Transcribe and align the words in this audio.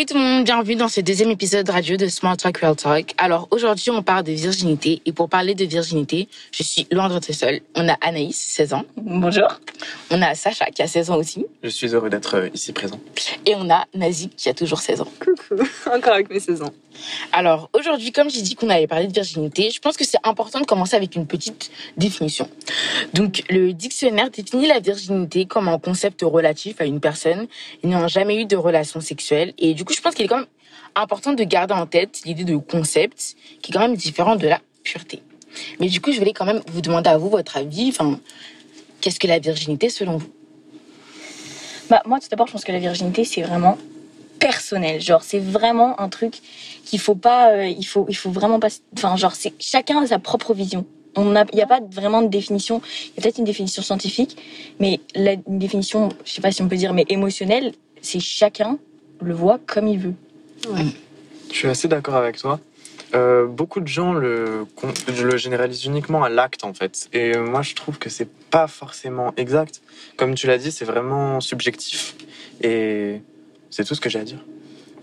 Salut 0.00 0.12
tout 0.12 0.14
le 0.14 0.24
monde, 0.24 0.44
bienvenue 0.44 0.76
dans 0.76 0.88
ce 0.88 1.02
deuxième 1.02 1.28
épisode 1.28 1.68
radio 1.68 1.98
de 1.98 2.08
Smart 2.08 2.34
Talk 2.34 2.56
Real 2.56 2.74
Talk. 2.74 3.12
Alors 3.18 3.48
aujourd'hui 3.50 3.90
on 3.90 4.02
parle 4.02 4.24
de 4.24 4.32
virginité 4.32 5.02
et 5.04 5.12
pour 5.12 5.28
parler 5.28 5.54
de 5.54 5.66
virginité, 5.66 6.26
je 6.52 6.62
suis 6.62 6.86
loin 6.90 7.10
d'être 7.10 7.30
seule. 7.34 7.60
On 7.74 7.86
a 7.86 7.98
Anaïs, 8.00 8.34
16 8.34 8.72
ans. 8.72 8.84
Bonjour. 8.96 9.60
On 10.10 10.22
a 10.22 10.34
Sacha 10.34 10.64
qui 10.70 10.80
a 10.80 10.86
16 10.86 11.10
ans 11.10 11.16
aussi. 11.16 11.44
Je 11.62 11.68
suis 11.68 11.88
heureux 11.88 12.08
d'être 12.08 12.34
euh, 12.36 12.48
ici 12.54 12.72
présent. 12.72 12.98
Et 13.44 13.54
on 13.56 13.68
a 13.68 13.84
Nazik 13.94 14.36
qui 14.36 14.48
a 14.48 14.54
toujours 14.54 14.78
16 14.78 15.02
ans. 15.02 15.08
Coucou, 15.18 15.62
encore 15.94 16.14
avec 16.14 16.30
mes 16.30 16.40
16 16.40 16.62
ans. 16.62 16.72
Alors 17.32 17.68
aujourd'hui 17.74 18.10
comme 18.10 18.30
j'ai 18.30 18.40
dit 18.40 18.54
qu'on 18.54 18.70
allait 18.70 18.86
parler 18.86 19.06
de 19.06 19.12
virginité, 19.12 19.68
je 19.70 19.80
pense 19.80 19.98
que 19.98 20.06
c'est 20.06 20.18
important 20.24 20.60
de 20.60 20.66
commencer 20.66 20.96
avec 20.96 21.14
une 21.14 21.26
petite 21.26 21.70
définition. 21.98 22.48
Donc 23.12 23.42
le 23.50 23.74
dictionnaire 23.74 24.30
définit 24.30 24.66
la 24.66 24.80
virginité 24.80 25.44
comme 25.44 25.68
un 25.68 25.78
concept 25.78 26.22
relatif 26.22 26.80
à 26.80 26.86
une 26.86 27.00
personne 27.00 27.48
n'ayant 27.84 28.08
jamais 28.08 28.40
eu 28.40 28.46
de 28.46 28.56
relation 28.56 29.00
sexuelle 29.00 29.52
et 29.58 29.74
du 29.74 29.84
je 29.94 30.00
pense 30.00 30.14
qu'il 30.14 30.24
est 30.24 30.28
quand 30.28 30.38
même 30.38 30.46
important 30.94 31.32
de 31.32 31.44
garder 31.44 31.74
en 31.74 31.86
tête 31.86 32.22
l'idée 32.24 32.44
de 32.44 32.56
concept 32.56 33.36
qui 33.62 33.70
est 33.70 33.74
quand 33.74 33.80
même 33.80 33.96
différent 33.96 34.36
de 34.36 34.48
la 34.48 34.60
pureté. 34.82 35.22
Mais 35.80 35.88
du 35.88 36.00
coup, 36.00 36.12
je 36.12 36.18
voulais 36.18 36.32
quand 36.32 36.46
même 36.46 36.62
vous 36.68 36.80
demander 36.80 37.10
à 37.10 37.18
vous 37.18 37.28
votre 37.28 37.56
avis. 37.56 37.88
Enfin, 37.88 38.20
qu'est-ce 39.00 39.18
que 39.18 39.26
la 39.26 39.38
virginité 39.38 39.88
selon 39.88 40.16
vous? 40.18 40.30
Bah 41.88 42.02
moi, 42.06 42.20
tout 42.20 42.28
d'abord, 42.30 42.46
je 42.46 42.52
pense 42.52 42.64
que 42.64 42.72
la 42.72 42.78
virginité, 42.78 43.24
c'est 43.24 43.42
vraiment 43.42 43.76
personnel. 44.38 45.00
Genre, 45.00 45.22
c'est 45.22 45.40
vraiment 45.40 46.00
un 46.00 46.08
truc 46.08 46.34
qu'il 46.84 47.00
faut 47.00 47.16
pas, 47.16 47.50
euh, 47.52 47.66
il 47.66 47.84
faut, 47.84 48.06
il 48.08 48.16
faut 48.16 48.30
vraiment 48.30 48.60
pas. 48.60 48.68
Enfin, 48.96 49.16
genre, 49.16 49.34
c'est 49.34 49.52
chacun 49.58 50.02
a 50.02 50.06
sa 50.06 50.18
propre 50.18 50.54
vision. 50.54 50.86
Il 51.16 51.24
n'y 51.54 51.62
a 51.62 51.66
pas 51.66 51.80
vraiment 51.90 52.22
de 52.22 52.28
définition. 52.28 52.80
Il 53.04 53.16
y 53.16 53.18
a 53.18 53.22
peut-être 53.22 53.38
une 53.38 53.44
définition 53.44 53.82
scientifique, 53.82 54.36
mais 54.78 55.00
une 55.16 55.58
définition, 55.58 56.10
je 56.24 56.32
sais 56.32 56.40
pas 56.40 56.52
si 56.52 56.62
on 56.62 56.68
peut 56.68 56.76
dire, 56.76 56.94
mais 56.94 57.04
émotionnelle, 57.08 57.72
c'est 58.00 58.20
chacun 58.20 58.78
le 59.22 59.34
voit 59.34 59.58
comme 59.66 59.88
il 59.88 59.98
veut. 59.98 60.14
Je 61.50 61.54
suis 61.54 61.68
assez 61.68 61.88
d'accord 61.88 62.14
avec 62.16 62.36
toi. 62.38 62.60
Euh, 63.12 63.46
beaucoup 63.46 63.80
de 63.80 63.88
gens 63.88 64.12
le, 64.12 64.66
généralisent 65.36 65.86
uniquement 65.86 66.22
à 66.22 66.28
l'acte 66.28 66.64
en 66.64 66.72
fait. 66.74 67.08
Et 67.12 67.36
moi 67.36 67.62
je 67.62 67.74
trouve 67.74 67.98
que 67.98 68.08
c'est 68.08 68.28
pas 68.50 68.66
forcément 68.68 69.32
exact. 69.36 69.82
Comme 70.16 70.34
tu 70.34 70.46
l'as 70.46 70.58
dit, 70.58 70.70
c'est 70.70 70.84
vraiment 70.84 71.40
subjectif. 71.40 72.14
Et 72.62 73.20
c'est 73.70 73.84
tout 73.84 73.94
ce 73.94 74.00
que 74.00 74.08
j'ai 74.08 74.20
à 74.20 74.24
dire. 74.24 74.44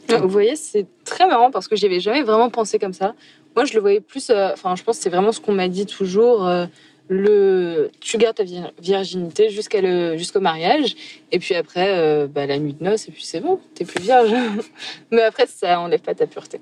Ouais, 0.09 0.19
Vous 0.21 0.29
voyez, 0.29 0.55
c'est 0.55 0.85
très 1.03 1.27
marrant 1.27 1.51
parce 1.51 1.67
que 1.67 1.75
j'y 1.75 1.85
avais 1.85 1.99
jamais 1.99 2.23
vraiment 2.23 2.49
pensé 2.49 2.79
comme 2.79 2.93
ça. 2.93 3.13
Moi, 3.57 3.65
je 3.65 3.73
le 3.73 3.81
voyais 3.81 3.99
plus. 3.99 4.29
euh, 4.29 4.51
Enfin, 4.53 4.75
je 4.77 4.83
pense 4.83 4.97
que 4.97 5.03
c'est 5.03 5.09
vraiment 5.09 5.31
ce 5.33 5.41
qu'on 5.41 5.51
m'a 5.53 5.67
dit 5.67 5.85
toujours. 5.85 6.47
euh, 6.47 6.65
le, 7.09 7.89
tu 8.01 8.17
gardes 8.17 8.35
ta 8.37 8.43
vir- 8.43 8.71
virginité 8.81 9.49
jusqu'à 9.49 9.81
le 9.81 10.17
jusqu'au 10.17 10.39
mariage, 10.41 10.95
et 11.31 11.39
puis 11.39 11.55
après, 11.55 11.97
euh, 11.97 12.27
bah, 12.27 12.45
la 12.45 12.57
nuit 12.59 12.73
de 12.73 12.83
noces, 12.83 13.07
et 13.07 13.11
puis 13.11 13.23
c'est 13.23 13.39
bon, 13.39 13.59
t'es 13.75 13.85
plus 13.85 14.01
vierge. 14.01 14.29
Mais 15.11 15.21
après, 15.21 15.45
ça 15.47 15.79
enlève 15.79 16.01
pas 16.01 16.13
ta 16.15 16.27
pureté. 16.27 16.59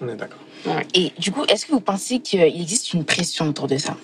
On 0.00 0.08
est 0.08 0.16
d'accord. 0.16 0.38
Et 0.94 1.12
du 1.18 1.32
coup, 1.32 1.44
est-ce 1.48 1.66
que 1.66 1.72
vous 1.72 1.80
pensez 1.80 2.20
qu'il 2.20 2.40
existe 2.40 2.92
une 2.92 3.04
pression 3.04 3.48
autour 3.48 3.66
de 3.66 3.76
ça? 3.76 3.96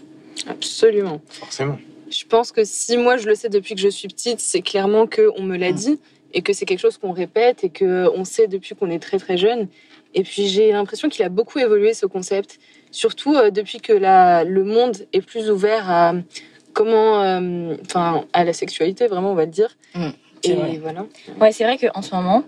Absolument. 0.48 1.20
Forcément. 1.28 1.78
Je 2.10 2.24
pense 2.26 2.52
que 2.52 2.64
si 2.64 2.96
moi 2.96 3.16
je 3.16 3.26
le 3.28 3.34
sais 3.34 3.48
depuis 3.48 3.74
que 3.74 3.80
je 3.80 3.88
suis 3.88 4.08
petite, 4.08 4.40
c'est 4.40 4.60
clairement 4.60 5.06
que 5.06 5.30
on 5.36 5.42
me 5.42 5.56
l'a 5.56 5.70
Mm. 5.72 5.74
dit 5.76 6.00
et 6.32 6.42
que 6.42 6.52
c'est 6.52 6.64
quelque 6.66 6.80
chose 6.80 6.96
qu'on 6.98 7.12
répète 7.12 7.62
et 7.64 7.70
que 7.70 8.08
on 8.14 8.24
sait 8.24 8.46
depuis 8.48 8.74
qu'on 8.74 8.90
est 8.90 8.98
très 8.98 9.18
très 9.18 9.36
jeune. 9.36 9.68
Et 10.14 10.22
puis 10.22 10.48
j'ai 10.48 10.72
l'impression 10.72 11.08
qu'il 11.08 11.24
a 11.24 11.28
beaucoup 11.28 11.58
évolué 11.58 11.94
ce 11.94 12.06
concept, 12.06 12.58
surtout 12.90 13.34
euh, 13.34 13.50
depuis 13.50 13.80
que 13.80 13.92
la, 13.92 14.44
le 14.44 14.64
monde 14.64 14.96
est 15.12 15.20
plus 15.20 15.50
ouvert 15.50 15.90
à 15.90 16.14
comment, 16.72 17.22
euh, 17.22 17.76
enfin 17.84 18.24
à 18.32 18.44
la 18.44 18.52
sexualité 18.52 19.06
vraiment 19.06 19.32
on 19.32 19.34
va 19.34 19.44
le 19.44 19.50
dire. 19.50 19.76
Mm, 19.94 20.08
et 20.44 20.54
vrai. 20.54 20.72
Mm. 20.72 20.80
voilà. 20.80 21.06
Ouais, 21.40 21.52
c'est 21.52 21.64
vrai 21.64 21.78
qu'en 21.78 22.02
ce 22.02 22.14
moment, 22.14 22.44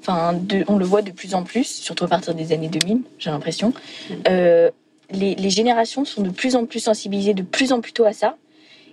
enfin, 0.00 0.38
on 0.68 0.76
le 0.76 0.84
voit 0.84 1.02
de 1.02 1.12
plus 1.12 1.34
en 1.34 1.44
plus, 1.44 1.64
surtout 1.64 2.04
à 2.04 2.08
partir 2.08 2.34
des 2.34 2.52
années 2.52 2.68
2000, 2.68 3.02
j'ai 3.18 3.30
l'impression. 3.30 3.72
Euh, 4.28 4.70
les, 5.10 5.34
les 5.34 5.50
générations 5.50 6.04
sont 6.04 6.22
de 6.22 6.30
plus 6.30 6.56
en 6.56 6.66
plus 6.66 6.80
sensibilisées 6.80 7.34
de 7.34 7.42
plus 7.42 7.72
en 7.72 7.80
plus 7.80 7.92
tôt 7.92 8.04
à 8.04 8.12
ça. 8.12 8.36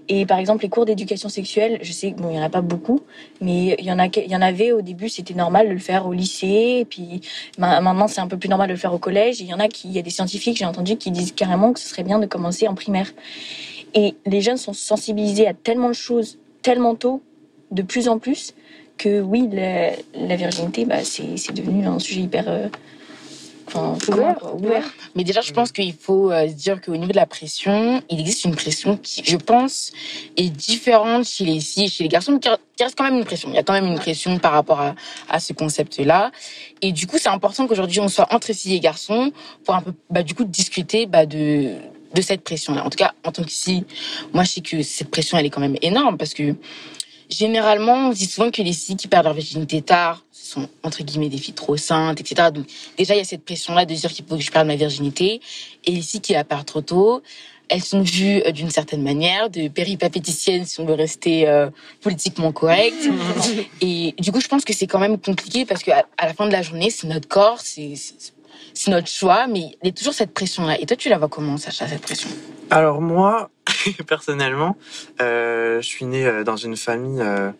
Et 0.10 0.26
par 0.26 0.40
exemple, 0.40 0.64
les 0.64 0.70
cours 0.70 0.86
d'éducation 0.86 1.30
sexuelle, 1.30 1.80
je 1.82 1.92
sais 1.92 2.08
qu'il 2.08 2.18
bon, 2.18 2.30
n'y 2.30 2.40
en 2.40 2.44
a 2.44 2.50
pas 2.50 2.62
beaucoup, 2.62 3.02
mais 3.40 3.76
il 3.80 3.86
y 3.86 3.92
en, 3.92 4.00
a, 4.00 4.08
il 4.08 4.30
y 4.30 4.36
en 4.36 4.42
avait 4.42 4.72
au 4.72 4.82
début, 4.82 5.10
c'était 5.10 5.34
normal 5.34 5.68
de 5.68 5.74
le 5.74 5.80
faire 5.80 6.06
au 6.08 6.14
lycée, 6.14 6.80
et 6.82 6.86
puis 6.86 7.22
ma- 7.58 7.80
maintenant 7.82 8.08
c'est 8.08 8.20
un 8.22 8.28
peu 8.28 8.38
plus 8.38 8.50
normal 8.50 8.68
de 8.68 8.74
le 8.74 8.80
faire 8.80 8.94
au 8.94 8.98
collège. 8.98 9.42
Et 9.42 9.46
il 9.46 9.50
y 9.50 9.54
en 9.54 9.60
a 9.60 9.68
qui, 9.68 9.88
il 9.88 9.94
y 9.94 10.00
a 10.00 10.02
des 10.02 10.10
scientifiques, 10.10 10.58
j'ai 10.58 10.66
entendu, 10.66 10.98
qui 10.98 11.12
disent 11.12 11.32
carrément 11.32 11.72
que 11.72 11.80
ce 11.80 11.88
serait 11.88 12.04
bien 12.04 12.20
de 12.20 12.26
commencer 12.26 12.68
en 12.68 12.74
primaire. 12.74 13.12
Et 13.94 14.16
les 14.26 14.42
jeunes 14.42 14.58
sont 14.58 14.74
sensibilisés 14.74 15.48
à 15.48 15.54
tellement 15.54 15.90
de 15.90 15.94
choses, 15.94 16.40
tellement 16.62 16.96
tôt, 16.96 17.22
de 17.72 17.82
plus 17.82 18.08
en 18.08 18.20
plus, 18.20 18.54
que 18.98 19.22
oui, 19.22 19.50
la, 19.52 20.36
virginité, 20.36 20.86
bah, 20.86 21.04
c'est 21.04 21.54
devenu 21.54 21.86
un 21.88 22.00
sujet 22.00 22.22
hyper 22.22 22.46
euh, 22.48 22.68
enfin, 23.74 23.94
Ouvert. 23.94 24.06
comment, 24.08 24.34
quoi, 24.34 24.56
ouvert. 24.56 24.84
Mais 25.16 25.24
déjà, 25.24 25.42
je 25.42 25.52
pense 25.54 25.72
qu'il 25.72 25.94
faut 25.94 26.32
euh, 26.32 26.48
dire 26.48 26.82
qu'au 26.82 26.96
niveau 26.96 27.12
de 27.12 27.16
la 27.16 27.26
pression, 27.26 28.02
il 28.10 28.20
existe 28.20 28.46
une 28.46 28.56
pression 28.56 28.98
qui, 28.98 29.24
je 29.26 29.38
pense, 29.38 29.92
est 30.38 30.50
différente 30.50 31.26
chez 31.26 31.46
les 31.46 31.60
filles 31.60 31.86
et 31.86 31.90
chez 31.90 32.04
les 32.04 32.10
garçons, 32.10 32.34
mais 32.34 32.40
qui 32.40 32.50
reste 32.84 32.98
quand 32.98 33.04
même 33.04 33.18
une 33.18 33.26
pression. 33.26 33.50
Il 33.50 33.56
y 33.56 33.60
a 33.60 33.64
quand 33.64 33.74
même 33.74 33.86
une 33.88 34.00
pression 34.00 34.38
par 34.40 34.54
rapport 34.54 34.82
à, 34.82 34.96
à 35.30 35.40
ce 35.40 35.54
concept-là. 35.54 36.32
Et 36.82 36.92
du 36.92 37.08
coup, 37.08 37.18
c'est 37.18 37.30
important 37.30 37.68
qu'aujourd'hui, 37.68 38.00
on 38.00 38.08
soit 38.08 38.28
entre 38.34 38.54
filles 38.54 38.76
et 38.76 38.80
garçons 38.80 39.32
pour 39.64 39.76
un 39.76 39.82
peu, 39.82 39.94
bah, 40.10 40.24
du 40.24 40.34
coup, 40.34 40.44
discuter 40.44 41.06
bah, 41.06 41.26
de, 41.26 41.76
de 42.14 42.22
cette 42.22 42.44
pression-là. 42.44 42.86
En 42.86 42.90
tout 42.90 42.98
cas, 42.98 43.14
en 43.24 43.32
tant 43.32 43.44
que 43.44 43.52
fille, 43.52 43.86
moi, 44.34 44.44
je 44.44 44.50
sais 44.50 44.62
que 44.62 44.82
cette 44.82 45.10
pression, 45.10 45.38
elle 45.38 45.46
est 45.46 45.50
quand 45.50 45.62
même 45.62 45.78
énorme 45.82 46.18
parce 46.18 46.34
que 46.34 46.56
généralement, 47.32 47.94
on 47.94 48.10
dit 48.10 48.26
souvent 48.26 48.52
que 48.52 48.62
les 48.62 48.74
filles 48.74 48.96
qui 48.98 49.08
perdent 49.08 49.26
leur 49.26 49.34
virginité 49.34 49.82
tard 49.82 50.24
ce 50.32 50.54
sont, 50.54 50.70
entre 50.84 51.04
guillemets, 51.04 51.30
des 51.30 51.38
filles 51.38 51.54
trop 51.54 51.78
saintes, 51.78 52.20
etc. 52.20 52.50
Donc, 52.54 52.66
déjà, 52.98 53.16
il 53.16 53.20
y 53.20 53.22
a 53.22 53.24
cette 53.26 53.46
pression-là 53.46 53.86
de 53.86 53.94
dire 53.94 54.12
qu'il 54.12 54.26
faut 54.26 54.36
que 54.36 54.42
je 54.44 54.52
perde 54.52 54.68
ma 54.68 54.76
virginité. 54.76 55.40
Et 55.86 55.92
les 55.92 56.02
filles 56.02 56.20
qui 56.22 56.34
la 56.34 56.44
perdent 56.44 56.66
trop 56.66 56.82
tôt, 56.82 57.22
elles 57.70 57.84
sont 57.84 58.02
vues 58.02 58.42
euh, 58.46 58.52
d'une 58.52 58.70
certaine 58.70 59.02
manière, 59.02 59.50
de 59.50 59.70
péripapéticiennes, 59.70 60.66
si 60.66 60.80
on 60.82 60.86
veut 60.86 60.94
rester 60.96 61.48
euh, 61.48 61.70
politiquement 62.02 62.52
correct. 62.52 62.98
Et 63.82 64.14
du 64.20 64.32
coup, 64.34 64.42
je 64.42 64.48
pense 64.50 64.66
que 64.66 64.74
c'est 64.74 64.88
quand 64.88 65.00
même 65.00 65.18
compliqué 65.18 65.66
parce 65.66 65.84
qu'à 65.84 66.06
à 66.18 66.26
la 66.28 66.34
fin 66.34 66.46
de 66.48 66.52
la 66.52 66.62
journée, 66.64 66.90
c'est 66.90 67.08
notre 67.08 67.28
corps, 67.30 67.62
c'est 67.62 67.96
c'est- 67.96 68.34
c'est 68.74 68.92
notre 68.92 69.08
choix, 69.08 69.48
mais 69.48 69.76
il 69.82 69.88
y 69.88 69.90
a 69.90 69.92
toujours 69.92 70.14
cette 70.14 70.34
pression-là. 70.34 70.80
Et 70.80 70.86
toi, 70.86 70.96
tu 70.96 71.10
la 71.10 71.18
vois 71.18 71.28
comment, 71.28 71.58
Sacha, 71.58 71.88
cette 71.88 72.02
pression? 72.02 72.30
Alors 72.70 73.02
moi, 73.02 73.50
personnellement, 74.08 74.78
euh, 75.22 75.82
je 75.82 75.88
suis 75.88 76.06
né 76.06 76.26
euh, 76.26 76.44
dans 76.44 76.58
une 76.58 76.78
famille. 76.78 77.22
euh, 77.22 77.52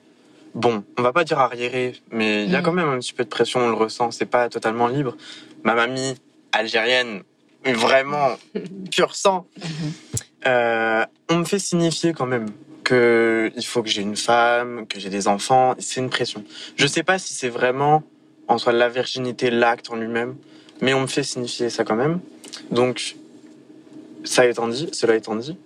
Bon, 0.54 0.84
on 0.98 1.02
va 1.02 1.14
pas 1.14 1.24
dire 1.24 1.40
arriérée, 1.40 1.96
mais 2.12 2.44
il 2.44 2.52
y 2.52 2.56
a 2.56 2.60
Mhm. 2.60 2.66
quand 2.66 2.74
même 2.74 2.90
un 2.90 3.00
petit 3.00 3.14
peu 3.14 3.24
de 3.24 3.30
pression, 3.30 3.62
on 3.62 3.70
le 3.70 3.74
ressent, 3.74 4.12
c'est 4.12 4.26
pas 4.26 4.50
totalement 4.50 4.90
libre. 4.90 5.16
Ma 5.64 5.76
mamie, 5.76 6.16
algérienne, 6.52 7.24
vraiment 7.64 8.36
pur 8.92 9.16
sang, 9.16 9.48
euh, 10.46 11.06
on 11.30 11.38
me 11.38 11.46
fait 11.46 11.58
signifier 11.60 12.12
quand 12.14 12.26
même 12.26 12.48
que 12.84 13.50
il 13.56 13.66
faut 13.66 13.82
que 13.82 13.88
j'ai 13.88 14.02
une 14.02 14.18
femme, 14.18 14.86
que 14.88 15.00
j'ai 15.00 15.10
des 15.10 15.30
enfants, 15.30 15.76
c'est 15.80 16.02
une 16.02 16.10
pression. 16.10 16.44
Je 16.76 16.86
sais 16.86 17.04
pas 17.04 17.18
si 17.18 17.34
c'est 17.34 17.48
vraiment 17.48 18.04
en 18.50 18.58
soi 18.58 18.74
la 18.74 18.90
virginité, 18.90 19.52
l'acte 19.52 19.90
en 19.90 19.96
lui-même, 19.96 20.36
mais 20.82 20.94
on 20.94 21.00
me 21.02 21.08
fait 21.08 21.24
signifier 21.24 21.70
ça 21.70 21.86
quand 21.86 21.96
même. 21.96 22.20
Donc, 22.72 23.16
ça 24.26 24.46
étant 24.46 24.68
dit, 24.68 24.90
cela 24.92 25.16
étant 25.16 25.36
dit, 25.36 25.58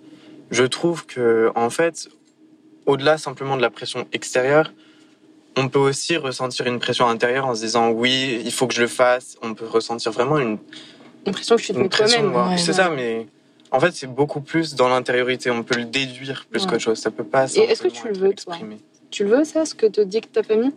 je 0.50 0.64
trouve 0.64 1.06
que 1.06 1.50
en 1.54 1.70
fait, 1.70 2.08
au-delà 2.86 3.18
simplement 3.18 3.56
de 3.56 3.62
la 3.62 3.70
pression 3.70 4.06
extérieure, 4.12 4.72
on 5.56 5.68
peut 5.68 5.78
aussi 5.78 6.16
ressentir 6.16 6.66
une 6.66 6.78
pression 6.78 7.08
intérieure 7.08 7.46
en 7.46 7.54
se 7.54 7.62
disant 7.62 7.90
oui, 7.90 8.40
il 8.44 8.52
faut 8.52 8.66
que 8.66 8.74
je 8.74 8.82
le 8.82 8.88
fasse. 8.88 9.36
On 9.42 9.54
peut 9.54 9.66
ressentir 9.66 10.12
vraiment 10.12 10.38
une, 10.38 10.58
Une 11.26 11.32
pression 11.32 11.56
que 11.56 11.60
je 11.62 11.66
suis 11.66 11.74
une 11.74 11.84
de 11.84 11.88
pression. 11.88 12.22
ouais, 12.50 12.58
c'est 12.58 12.68
ouais. 12.68 12.72
ça, 12.74 12.90
mais 12.90 13.26
en 13.72 13.80
fait, 13.80 13.92
c'est 13.94 14.06
beaucoup 14.06 14.40
plus 14.40 14.74
dans 14.74 14.88
l'intériorité. 14.88 15.50
On 15.50 15.62
peut 15.62 15.76
le 15.76 15.86
déduire 15.86 16.46
plus 16.50 16.62
Ouais. 16.64 16.68
qu'autre 16.70 16.82
chose. 16.82 16.98
Ça 16.98 17.10
peut 17.10 17.24
pas. 17.24 17.46
Et 17.56 17.60
est-ce 17.60 17.82
que 17.82 17.88
tu 17.88 18.06
le 18.08 18.14
veux, 18.14 18.34
toi. 18.34 18.56
Tu 19.10 19.24
le 19.24 19.30
veux 19.38 19.44
ça, 19.44 19.64
ce 19.64 19.74
que 19.74 19.86
te 19.86 20.00
dit 20.02 20.20
que 20.20 20.26
ta 20.28 20.42
famille? 20.42 20.72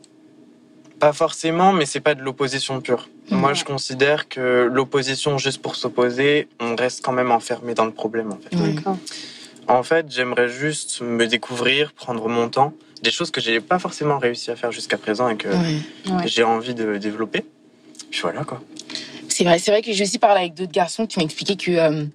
Pas 0.99 1.13
forcément, 1.13 1.71
mais 1.71 1.85
c'est 1.85 1.99
pas 2.01 2.13
de 2.15 2.21
l'opposition 2.21 2.81
pure. 2.81 3.07
Moi, 3.31 3.53
je 3.53 3.63
considère 3.63 4.27
que 4.27 4.67
l'opposition 4.71 5.37
juste 5.37 5.61
pour 5.61 5.75
s'opposer, 5.75 6.47
on 6.59 6.75
reste 6.75 7.03
quand 7.03 7.11
même 7.13 7.31
enfermé 7.31 7.73
dans 7.73 7.85
le 7.85 7.91
problème. 7.91 8.31
En 8.31 8.37
fait. 8.37 8.55
D'accord. 8.55 8.97
En 9.69 9.83
fait, 9.83 10.07
j'aimerais 10.11 10.49
juste 10.49 11.01
me 11.01 11.27
découvrir, 11.27 11.93
prendre 11.93 12.27
mon 12.27 12.49
temps, 12.49 12.73
des 13.03 13.11
choses 13.11 13.31
que 13.31 13.39
j'ai 13.39 13.59
pas 13.61 13.79
forcément 13.79 14.17
réussi 14.17 14.49
à 14.51 14.55
faire 14.55 14.71
jusqu'à 14.71 14.97
présent 14.97 15.29
et 15.29 15.37
que. 15.37 15.47
Ouais. 15.47 16.27
j'ai 16.27 16.43
envie 16.43 16.73
de 16.73 16.97
développer. 16.97 17.45
Puis 18.09 18.21
voilà 18.21 18.43
quoi. 18.43 18.61
C'est 19.27 19.43
vrai, 19.43 19.59
c'est 19.59 19.71
vrai 19.71 19.81
que 19.81 19.93
j'ai 19.93 20.03
aussi 20.03 20.17
parlé 20.17 20.41
avec 20.41 20.53
d'autres 20.55 20.71
garçons 20.71 21.05
qui 21.05 21.19
m'ont 21.19 21.25
expliqué 21.25 21.55
que 21.55 21.71
euh, 21.71 22.05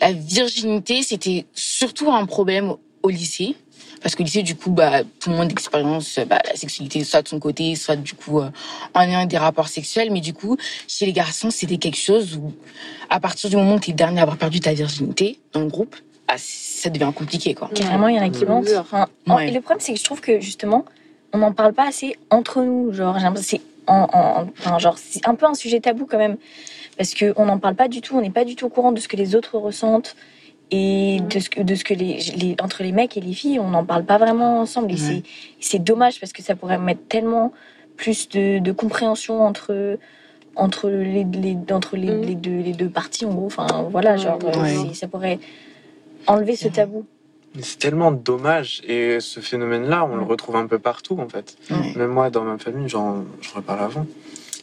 la 0.00 0.12
virginité, 0.12 1.02
c'était 1.02 1.44
surtout 1.52 2.10
un 2.10 2.24
problème 2.24 2.74
au- 3.02 3.10
lycée. 3.10 3.56
Parce 4.00 4.14
que 4.14 4.22
lycée, 4.22 4.42
du 4.42 4.54
coup, 4.56 4.70
bah, 4.70 5.02
tout 5.20 5.30
le 5.30 5.36
monde 5.36 5.48
d'expérience, 5.48 6.18
bah, 6.26 6.38
la 6.48 6.56
sexualité, 6.56 7.04
soit 7.04 7.22
de 7.22 7.28
son 7.28 7.38
côté, 7.40 7.74
soit 7.76 7.96
du 7.96 8.14
coup, 8.14 8.40
euh, 8.40 8.48
en 8.94 9.00
lien 9.04 9.18
avec 9.18 9.28
des 9.28 9.38
rapports 9.38 9.68
sexuels. 9.68 10.10
Mais 10.12 10.20
du 10.20 10.32
coup, 10.32 10.56
chez 10.88 11.04
les 11.06 11.12
garçons, 11.12 11.50
c'était 11.50 11.76
quelque 11.78 11.98
chose 11.98 12.36
où, 12.36 12.52
à 13.10 13.20
partir 13.20 13.50
du 13.50 13.56
moment 13.56 13.74
où 13.74 13.80
tu 13.80 13.90
es 13.90 13.92
le 13.92 13.98
dernier 13.98 14.20
à 14.20 14.22
avoir 14.22 14.38
perdu 14.38 14.60
ta 14.60 14.72
virginité 14.72 15.38
dans 15.52 15.60
le 15.60 15.68
groupe, 15.68 15.96
ah, 16.28 16.36
ça 16.82 16.90
devient 16.90 17.12
compliqué, 17.14 17.54
quoi. 17.54 17.70
Carrément, 17.74 18.08
il 18.08 18.16
y 18.16 18.18
en 18.20 18.24
a 18.24 18.28
qui 18.28 18.44
mentent. 18.44 18.68
Enfin, 18.76 19.06
en- 19.28 19.36
Ouais. 19.36 19.48
Et 19.48 19.52
le 19.52 19.60
problème, 19.60 19.78
c'est 19.80 19.92
que 19.92 19.98
je 19.98 20.04
trouve 20.04 20.20
que 20.20 20.40
justement, 20.40 20.84
on 21.32 21.38
n'en 21.38 21.52
parle 21.52 21.72
pas 21.74 21.86
assez 21.86 22.16
entre 22.30 22.62
nous. 22.62 22.92
Genre, 22.92 23.16
j'ai 23.18 23.24
l'impression- 23.24 23.58
c'est 23.58 23.62
en, 23.86 24.08
en- 24.12 24.46
enfin, 24.58 24.78
genre, 24.78 24.98
c'est 24.98 25.26
un 25.28 25.34
peu 25.36 25.46
un 25.46 25.54
sujet 25.54 25.78
tabou 25.80 26.06
quand 26.10 26.18
même, 26.18 26.36
parce 26.98 27.14
que 27.14 27.32
on 27.36 27.46
n'en 27.46 27.58
parle 27.58 27.76
pas 27.76 27.86
du 27.88 28.00
tout, 28.00 28.16
on 28.16 28.20
n'est 28.20 28.30
pas 28.30 28.44
du 28.44 28.56
tout 28.56 28.66
au 28.66 28.68
courant 28.68 28.90
de 28.92 28.98
ce 28.98 29.06
que 29.06 29.16
les 29.16 29.36
autres 29.36 29.56
ressentent 29.58 30.16
et 30.72 31.20
de 31.30 31.38
ce 31.38 31.48
que, 31.50 31.60
de 31.62 31.74
ce 31.76 31.84
que 31.84 31.94
les, 31.94 32.18
les- 32.36 32.56
entre 32.60 32.82
les 32.82 32.90
mecs 32.92 33.16
et 33.16 33.20
les 33.20 33.32
filles, 33.32 33.60
on 33.60 33.68
n'en 33.68 33.84
parle 33.84 34.04
pas 34.04 34.18
vraiment 34.18 34.58
ensemble. 34.60 34.90
Et 34.90 34.94
Ouais. 34.94 35.00
c'est, 35.00 35.22
c'est 35.60 35.78
dommage 35.78 36.18
parce 36.18 36.32
que 36.32 36.42
ça 36.42 36.56
pourrait 36.56 36.78
mettre 36.78 37.02
tellement 37.08 37.52
plus 37.96 38.28
de, 38.30 38.58
de 38.58 38.72
compréhension 38.72 39.42
entre 39.44 39.98
entre 40.54 40.90
les, 40.90 41.24
les 41.24 41.56
entre 41.72 41.96
les, 41.96 42.10
Mhm. 42.10 42.22
les 42.26 42.34
deux 42.34 42.58
les 42.58 42.72
deux 42.72 42.88
parties 42.90 43.24
en 43.24 43.32
gros. 43.34 43.46
Enfin 43.46 43.66
voilà, 43.90 44.16
genre 44.18 44.38
Ouais. 44.44 44.92
ça 44.94 45.06
pourrait 45.08 45.38
enlever 46.26 46.56
ce 46.56 46.68
tabou. 46.68 47.06
C'est 47.60 47.78
tellement 47.78 48.12
dommage. 48.12 48.80
Et 48.88 49.20
ce 49.20 49.40
phénomène-là, 49.40 50.04
on 50.10 50.16
le 50.16 50.22
retrouve 50.22 50.56
un 50.56 50.66
peu 50.66 50.78
partout, 50.78 51.18
en 51.20 51.28
fait. 51.28 51.56
Ouais. 51.70 51.92
Même 51.96 52.10
moi, 52.10 52.30
dans 52.30 52.44
ma 52.44 52.56
famille, 52.58 52.88
j'en 52.88 53.24
j'en 53.42 53.56
reparle 53.56 53.80
avant. 53.80 54.06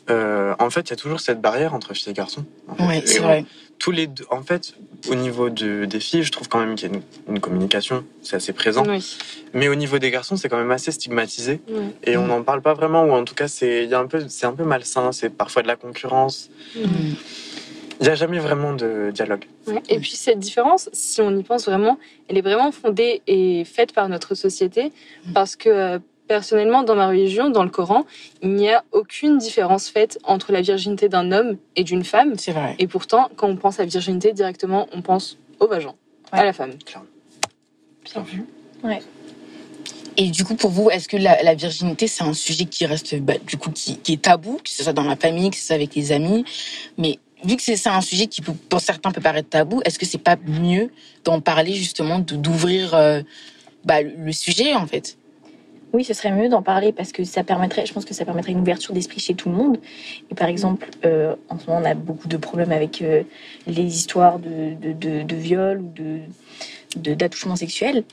Euh, 0.09 0.55
en 0.57 0.71
fait, 0.71 0.81
il 0.81 0.89
y 0.89 0.93
a 0.93 0.95
toujours 0.95 1.19
cette 1.19 1.39
barrière 1.39 1.75
entre 1.75 1.93
filles 1.93 2.09
et 2.09 2.13
garçons. 2.13 2.43
en 2.67 2.75
fait. 2.75 2.83
Ouais, 2.87 3.03
c'est 3.05 3.19
on- 3.19 3.23
vrai. 3.23 3.45
Tous 3.77 3.91
les 3.91 4.07
deux, 4.07 4.25
en 4.29 4.41
fait, 4.41 4.73
au 5.09 5.15
niveau 5.15 5.49
de- 5.49 5.85
des 5.85 5.99
filles, 6.01 6.23
je 6.23 6.31
trouve 6.33 6.49
quand 6.49 6.59
même 6.59 6.75
qu'il 6.75 6.89
y 6.91 6.93
a 6.93 6.95
une, 6.97 7.01
une 7.35 7.39
communication, 7.39 8.03
c'est 8.23 8.35
assez 8.35 8.51
présent. 8.51 8.83
Oui. 8.85 9.15
Mais 9.53 9.69
au 9.69 9.75
niveau 9.75 9.99
des 9.99 10.11
garçons, 10.11 10.35
c'est 10.35 10.49
quand 10.49 10.57
même 10.57 10.71
assez 10.71 10.91
stigmatisé. 10.91 11.61
Et 12.03 12.17
on 12.17 12.27
n'en 12.27 12.43
parle 12.43 12.61
pas 12.61 12.73
vraiment, 12.73 13.05
ou 13.05 13.11
en 13.11 13.23
tout 13.23 13.35
cas, 13.35 13.47
c'est 13.47 13.93
un 13.93 14.05
peu, 14.07 14.25
c'est 14.27 14.45
un 14.47 14.51
peu 14.51 14.65
malsain. 14.65 15.11
C'est 15.13 15.29
parfois 15.29 15.61
de 15.61 15.67
la 15.67 15.77
concurrence. 15.77 16.49
Mm. 16.75 16.81
Il 17.99 18.03
n'y 18.03 18.09
a 18.09 18.15
jamais 18.15 18.39
vraiment 18.39 18.73
de 18.73 19.11
dialogue. 19.13 19.45
Ouais. 19.67 19.81
Et 19.89 19.99
puis 19.99 20.11
cette 20.11 20.39
différence, 20.39 20.89
si 20.93 21.21
on 21.21 21.35
y 21.37 21.43
pense 21.43 21.65
vraiment, 21.65 21.97
elle 22.29 22.37
est 22.37 22.41
vraiment 22.41 22.71
fondée 22.71 23.21
et 23.27 23.65
faite 23.65 23.93
par 23.93 24.07
notre 24.07 24.35
société, 24.35 24.91
parce 25.33 25.55
que 25.57 25.69
euh, 25.69 25.99
personnellement, 26.27 26.83
dans 26.83 26.95
ma 26.95 27.07
religion, 27.09 27.49
dans 27.49 27.63
le 27.63 27.69
Coran, 27.69 28.05
il 28.41 28.51
n'y 28.53 28.69
a 28.69 28.83
aucune 28.93 29.37
différence 29.37 29.89
faite 29.89 30.17
entre 30.23 30.51
la 30.53 30.61
virginité 30.61 31.09
d'un 31.09 31.31
homme 31.33 31.57
et 31.75 31.83
d'une 31.83 32.05
femme. 32.05 32.37
C'est 32.37 32.51
vrai. 32.53 32.75
Et 32.79 32.87
pourtant, 32.87 33.29
quand 33.35 33.49
on 33.49 33.57
pense 33.57 33.79
à 33.81 33.85
virginité, 33.85 34.31
directement, 34.31 34.87
on 34.93 35.01
pense 35.01 35.37
au 35.59 35.67
vagin, 35.67 35.93
à 36.31 36.37
Ouais. 36.39 36.45
la 36.45 36.53
femme. 36.53 36.73
Bien 38.05 38.21
vu. 38.21 38.45
Et 40.17 40.29
du 40.31 40.43
coup, 40.43 40.55
pour 40.55 40.69
vous, 40.71 40.89
est-ce 40.89 41.07
que 41.07 41.17
la, 41.17 41.41
la 41.43 41.55
virginité, 41.55 42.07
c'est 42.07 42.23
un 42.23 42.33
sujet 42.33 42.65
qui 42.65 42.85
reste, 42.85 43.15
bah, 43.21 43.35
du 43.45 43.57
coup, 43.57 43.71
qui, 43.71 43.97
qui 43.97 44.13
est 44.13 44.21
tabou, 44.21 44.59
que 44.63 44.69
ce 44.69 44.83
soit 44.83 44.93
dans 44.93 45.03
la 45.03 45.15
famille, 45.15 45.49
que 45.49 45.55
ce 45.57 45.65
soit 45.67 45.75
avec 45.75 45.95
les 45.95 46.11
amis? 46.11 46.43
Mais 46.97 47.19
vu 47.43 47.55
que 47.55 47.61
c'est 47.61 47.75
ça 47.75 47.95
un 47.95 48.01
sujet 48.01 48.27
qui, 48.27 48.41
peut- 48.41 48.53
pour 48.53 48.79
certains, 48.81 49.11
peut 49.11 49.21
paraître 49.21 49.49
tabou, 49.49 49.81
est-ce 49.85 49.99
que 49.99 50.05
c'est 50.05 50.17
pas 50.17 50.37
mieux 50.45 50.89
d'en 51.23 51.39
parler, 51.41 51.73
justement, 51.73 52.19
d'ouvrir 52.19 52.93
euh, 52.93 53.21
bah, 53.85 54.01
le- 54.01 54.31
sujet, 54.31 54.73
en 54.75 54.85
fait? 54.87 55.17
Oui, 55.91 56.03
ce 56.03 56.13
serait 56.13 56.31
mieux 56.31 56.49
d'en 56.49 56.61
parler 56.61 56.91
parce 56.91 57.11
que 57.11 57.23
ça 57.23 57.43
permettrait, 57.43 57.85
je 57.87 57.93
pense 57.93 58.05
que 58.05 58.13
ça 58.13 58.23
permettrait 58.23 58.51
une 58.51 58.59
ouverture 58.59 58.93
d'esprit 58.93 59.19
chez 59.19 59.33
tout 59.33 59.49
le 59.49 59.55
monde. 59.55 59.79
Et 60.29 60.35
par 60.35 60.47
exemple, 60.47 60.87
euh, 61.03 61.35
en 61.49 61.57
ce 61.57 61.65
moment, 61.65 61.81
on 61.81 61.85
a 61.85 61.95
beaucoup 61.95 62.27
de 62.27 62.37
problèmes 62.37 62.71
avec 62.71 63.01
euh, 63.01 63.23
les 63.65 63.83
histoires 63.97 64.37
de, 64.37 64.75
de, 64.79 64.93
de, 64.93 65.23
de 65.23 65.35
viol 65.35 65.81
ou 65.81 65.91
de 65.95 66.19
de- 66.95 67.13
d'attouchement 67.13 67.55
sexuel. 67.55 68.03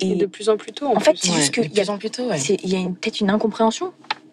Et, 0.00 0.14
de 0.14 0.26
plus 0.26 0.48
en 0.48 0.56
plus 0.56 0.72
tôt. 0.72 0.86
En, 0.86 0.96
En 0.96 1.00
fait. 1.00 1.16
C'est 1.16 1.32
juste 1.32 1.52
que 1.52 1.60
de 1.62 1.66
il 1.66 1.72
y 1.74 1.80
a- 1.80 1.82
plus 1.84 1.90
en 1.90 1.98
plus 1.98 2.10
tôt, 2.10 2.28
ouais. 2.28 2.38
y 2.64 2.76
a 2.76 2.88
peut-être 2.88 3.20
une 3.20 3.30
incompréhension 3.30 3.92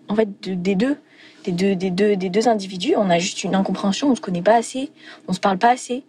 en 0.09 0.15
fait 0.15 0.27
de- 0.43 0.53
des 0.55 0.75
deux. 0.75 0.97
Des 1.45 1.51
deux, 1.51 1.75
des, 1.75 1.89
deux, 1.91 2.15
des 2.15 2.29
deux 2.29 2.47
individus, 2.47 2.93
on 2.97 3.09
a 3.09 3.19
juste 3.19 3.43
une 3.43 3.53
incompréhension, 3.55 4.09
on 4.11 4.15
se 4.15 4.21
connaît 4.21 4.41
pas 4.41 4.55
assez, 4.55 4.89
on 5.27 5.33
se 5.33 5.39
parle 5.39 5.57
pas 5.57 5.71
assez. 5.71 6.03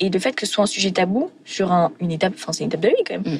Et 0.00 0.08
le 0.08 0.18
fait 0.18 0.32
que 0.32 0.46
ce 0.46 0.52
soit 0.52 0.64
un 0.64 0.66
sujet 0.66 0.90
tabou 0.90 1.30
sur 1.44 1.70
un- 1.72 1.92
une 2.00 2.10
étape, 2.10 2.32
enfin 2.36 2.52
c'est 2.52 2.64
une 2.64 2.68
étape 2.68 2.80
de 2.80 2.88
la 2.88 2.94
vie 2.94 3.02
quand 3.06 3.14
même, 3.22 3.34
Mm. 3.34 3.38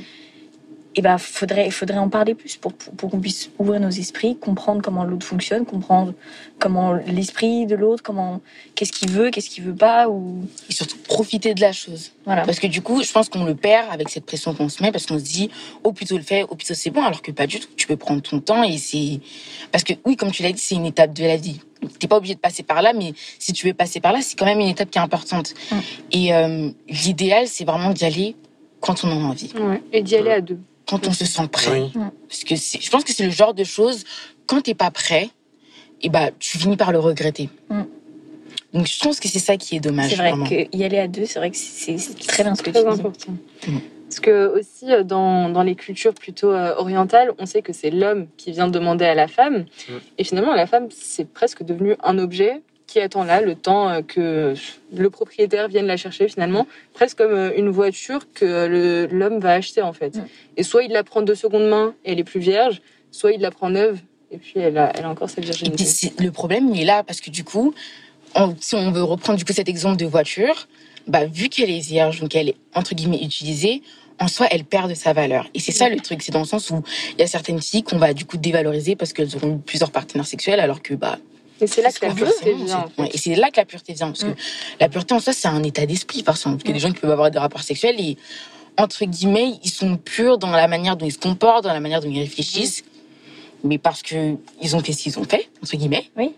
Et 0.94 1.00
ben 1.00 1.16
faudrait, 1.16 1.70
faudrait 1.70 1.98
en 1.98 2.08
parler 2.08 2.34
plus 2.34 2.56
pour, 2.56 2.72
pour, 2.74 2.92
pour 2.94 3.10
qu'on 3.10 3.20
puisse 3.20 3.50
ouvrir 3.58 3.80
nos 3.80 3.88
esprits, 3.90 4.36
comprendre 4.36 4.82
comment 4.82 5.04
l'autre 5.04 5.26
fonctionne, 5.26 5.64
comprendre 5.64 6.12
comment 6.58 6.92
l'esprit 6.92 7.66
de 7.66 7.74
l'autre, 7.74 8.02
comment 8.02 8.40
qu'est-ce 8.74 8.92
qu'il 8.92 9.10
veut, 9.10 9.30
qu'est-ce 9.30 9.48
qu'il 9.48 9.64
veut 9.64 9.74
pas, 9.74 10.08
ou 10.08 10.44
Et 10.68 10.72
surtout, 10.72 10.98
profiter 10.98 11.54
de 11.54 11.60
la 11.60 11.72
chose. 11.72 12.12
voilà. 12.26 12.42
Parce 12.42 12.60
que 12.60 12.66
du 12.66 12.82
coup, 12.82 13.02
je 13.02 13.10
pense 13.10 13.28
qu'on 13.30 13.44
le 13.44 13.54
perd 13.54 13.86
avec 13.90 14.10
cette 14.10 14.26
pression 14.26 14.54
qu'on 14.54 14.68
se 14.68 14.82
met, 14.82 14.92
parce 14.92 15.06
qu'on 15.06 15.18
se 15.18 15.24
dit, 15.24 15.50
au 15.82 15.92
plus 15.92 16.04
tôt 16.06 16.16
le 16.18 16.22
fait, 16.22 16.42
au 16.42 16.54
plus 16.56 16.66
tôt 16.66 16.74
c'est 16.74 16.90
bon, 16.90 17.02
alors 17.02 17.22
que 17.22 17.30
pas 17.32 17.46
du 17.46 17.58
tout. 17.58 17.68
Tu 17.76 17.86
peux 17.86 17.96
prendre 17.96 18.20
ton 18.20 18.40
temps 18.40 18.62
et 18.62 18.76
c'est. 18.76 19.20
Parce 19.70 19.84
que 19.84 19.94
oui, 20.04 20.16
comme 20.16 20.30
tu 20.30 20.42
l'as 20.42 20.52
dit, 20.52 20.60
c'est 20.60 20.74
une 20.74 20.86
étape 20.86 21.14
de 21.14 21.24
la 21.24 21.36
vie. 21.36 21.60
T'es 21.98 22.06
pas 22.06 22.16
obligé 22.18 22.34
de 22.34 22.40
passer 22.40 22.62
par 22.62 22.80
là, 22.82 22.92
mais 22.92 23.12
si 23.38 23.52
tu 23.52 23.66
veux 23.66 23.74
passer 23.74 23.98
par 24.00 24.12
là, 24.12 24.20
c'est 24.22 24.38
quand 24.38 24.44
même 24.44 24.60
une 24.60 24.68
étape 24.68 24.90
qui 24.90 24.98
est 24.98 25.02
importante. 25.02 25.54
Et 26.12 26.32
euh, 26.34 26.70
l'idéal, 26.88 27.48
c'est 27.48 27.64
vraiment 27.64 27.90
d'y 27.90 28.04
aller 28.04 28.36
quand 28.80 29.04
on 29.04 29.08
en 29.10 29.20
a 29.24 29.28
envie, 29.30 29.50
Ouais. 29.58 29.80
Et 29.92 30.02
d'y 30.02 30.16
aller 30.16 30.30
à 30.30 30.40
deux. 30.40 30.58
Quand 30.92 31.08
on 31.08 31.12
se 31.12 31.24
sent 31.24 31.48
prêt. 31.50 31.70
Oui. 31.94 32.02
Parce 32.28 32.44
que 32.44 32.54
c'est- 32.56 32.80
je 32.82 32.90
pense 32.90 33.02
que 33.02 33.14
c'est 33.14 33.24
le 33.24 33.30
genre 33.30 33.54
de 33.54 33.64
choses, 33.64 34.04
quand 34.46 34.60
t'es 34.60 34.74
pas 34.74 34.90
prêt, 34.90 35.30
et 36.02 36.10
bah, 36.10 36.30
tu 36.38 36.58
finis 36.58 36.76
par 36.76 36.92
le 36.92 36.98
regretter. 36.98 37.48
Mm. 37.70 37.82
Donc 38.74 38.86
je 38.86 38.98
pense 39.00 39.18
que 39.20 39.28
c'est 39.28 39.38
ça 39.38 39.56
qui 39.56 39.76
est 39.76 39.80
dommage. 39.80 40.10
C'est 40.10 40.16
vrai 40.16 40.32
qu'y 40.70 40.84
aller 40.84 40.98
à 40.98 41.08
deux, 41.08 41.24
c'est 41.24 41.38
vrai 41.38 41.50
que 41.50 41.56
c'est 41.56 41.96
très 42.26 42.42
bien 42.44 42.54
ce 42.54 42.62
que 42.62 42.70
Très 42.70 42.82
tu 42.82 42.88
dis. 42.88 42.94
important. 43.00 43.32
Mm. 43.66 43.78
Parce 44.08 44.20
que 44.20 44.58
aussi 44.58 44.92
euh, 44.92 45.02
dans, 45.04 45.48
dans 45.48 45.62
les 45.62 45.74
cultures 45.74 46.12
plutôt 46.12 46.50
euh, 46.52 46.74
orientales, 46.76 47.32
on 47.38 47.46
sait 47.46 47.62
que 47.62 47.72
c'est 47.72 47.90
l'homme 47.90 48.26
qui 48.36 48.52
vient 48.52 48.68
demander 48.68 49.06
à 49.06 49.14
la 49.14 49.28
femme, 49.28 49.60
Mm. 49.88 49.92
et 50.18 50.24
finalement 50.24 50.54
la 50.54 50.66
femme 50.66 50.88
c'est 50.90 51.24
presque 51.32 51.62
devenu 51.62 51.96
un 52.02 52.18
objet 52.18 52.60
qui 52.92 53.00
attend 53.00 53.24
là 53.24 53.40
le 53.40 53.54
temps 53.54 53.88
euh, 53.88 54.02
que 54.02 54.54
le 54.94 55.10
propriétaire 55.10 55.68
vienne 55.68 55.86
la 55.86 55.96
chercher 55.96 56.28
finalement, 56.28 56.66
presque 56.92 57.18
comme 57.18 57.32
euh, 57.32 57.50
une 57.56 57.70
voiture 57.70 58.20
que 58.34 58.44
euh, 58.44 59.06
l'homme 59.10 59.38
va 59.38 59.52
acheter 59.54 59.80
en 59.80 59.94
fait. 59.94 60.16
Mm. 60.16 60.24
Et 60.58 60.62
soit 60.62 60.82
il 60.82 60.92
la 60.92 61.02
prend 61.02 61.22
de 61.22 61.34
seconde 61.34 61.68
main 61.68 61.94
et 62.04 62.12
elle 62.12 62.20
est 62.20 62.24
plus 62.24 62.40
vierge, 62.40 62.82
soit 63.10 63.32
il 63.32 63.40
la 63.40 63.50
prend 63.50 63.70
neuve 63.70 63.98
et 64.30 64.36
puis 64.36 64.60
elle 64.60 64.76
a, 64.76 64.92
elle 64.94 65.04
a 65.06 65.10
encore 65.10 65.28
puis, 65.30 65.42
virginité. 65.42 66.12
le 66.22 66.30
problème, 66.30 66.68
il 66.74 66.82
est 66.82 66.84
là 66.84 67.02
parce 67.02 67.22
que 67.22 67.30
du 67.30 67.44
coup, 67.44 67.72
on- 68.34 68.54
si 68.60 68.74
on 68.74 68.90
veut 68.90 69.02
reprendre 69.02 69.38
du 69.38 69.44
coup 69.46 69.54
cet 69.54 69.68
exemple 69.70 69.96
de 69.96 70.06
voiture, 70.06 70.68
bah, 71.06 71.24
vu 71.24 71.48
qu'elle 71.48 71.70
est 71.70 71.80
vierge, 71.80 72.20
donc 72.20 72.34
elle 72.36 72.50
est 72.50 72.56
entre 72.74 72.94
guillemets 72.94 73.22
utilisée, 73.22 73.82
en 74.20 74.28
soi, 74.28 74.46
elle 74.50 74.64
perd 74.64 74.90
de 74.90 74.94
sa 74.94 75.14
valeur. 75.14 75.48
Et 75.54 75.60
c'est 75.60 75.72
ça 75.72 75.88
le 75.88 75.98
truc, 75.98 76.22
c'est 76.22 76.32
dans 76.32 76.40
le 76.40 76.44
sens 76.46 76.68
où 76.70 76.82
il 77.14 77.20
y 77.20 77.24
a 77.24 77.26
certaines 77.26 77.60
filles 77.62 77.82
qu'on 77.82 77.98
va 77.98 78.12
du 78.12 78.26
coup 78.26 78.36
dévaloriser 78.36 78.96
parce 78.96 79.14
qu'elles 79.14 79.34
auront 79.36 79.56
eu 79.56 79.58
plusieurs 79.58 79.90
partenaires 79.90 80.26
sexuels, 80.26 80.60
alors 80.60 80.82
que 80.82 80.92
bah 80.94 81.18
Et 81.60 81.66
c'est 81.66 81.82
là 81.82 81.92
que 81.92 82.04
la 82.06 82.14
pureté 82.14 82.54
vient. 82.54 82.86
et 83.12 83.18
c'est 83.18 83.34
là 83.34 83.50
que 83.50 83.56
la 83.56 83.64
pureté 83.64 83.92
vient 83.92 84.08
parce 84.08 84.24
Mm. 84.24 84.34
que 84.34 84.40
la 84.80 84.88
pureté 84.88 85.14
en 85.14 85.20
soi, 85.20 85.32
c'est 85.32 85.48
un 85.48 85.62
état 85.62 85.86
d'esprit, 85.86 86.22
par 86.22 86.34
exemple. 86.34 86.56
Parce 86.62 86.70
a 86.70 86.72
des 86.72 86.80
gens 86.80 86.92
qui 86.92 87.00
peuvent 87.00 87.10
avoir 87.10 87.30
des 87.30 87.38
rapports 87.38 87.62
sexuels 87.62 88.00
et 88.00 88.16
entre 88.78 89.04
guillemets, 89.04 89.54
ils 89.62 89.70
sont 89.70 89.96
purs 89.96 90.38
dans 90.38 90.50
la 90.50 90.66
manière 90.66 90.96
dont 90.96 91.06
ils 91.06 91.12
se 91.12 91.18
comportent, 91.18 91.64
dans 91.64 91.72
la 91.72 91.80
manière 91.80 92.00
dont 92.00 92.10
ils 92.10 92.20
réfléchissent, 92.20 92.84
mais 93.64 93.78
parce 93.78 94.02
que 94.02 94.36
ils 94.60 94.74
ont 94.74 94.80
fait 94.80 94.92
ce 94.92 95.02
qu'ils 95.04 95.18
ont 95.18 95.24
fait 95.24 95.48
entre 95.62 95.76
guillemets. 95.76 96.10
Oui. 96.16 96.32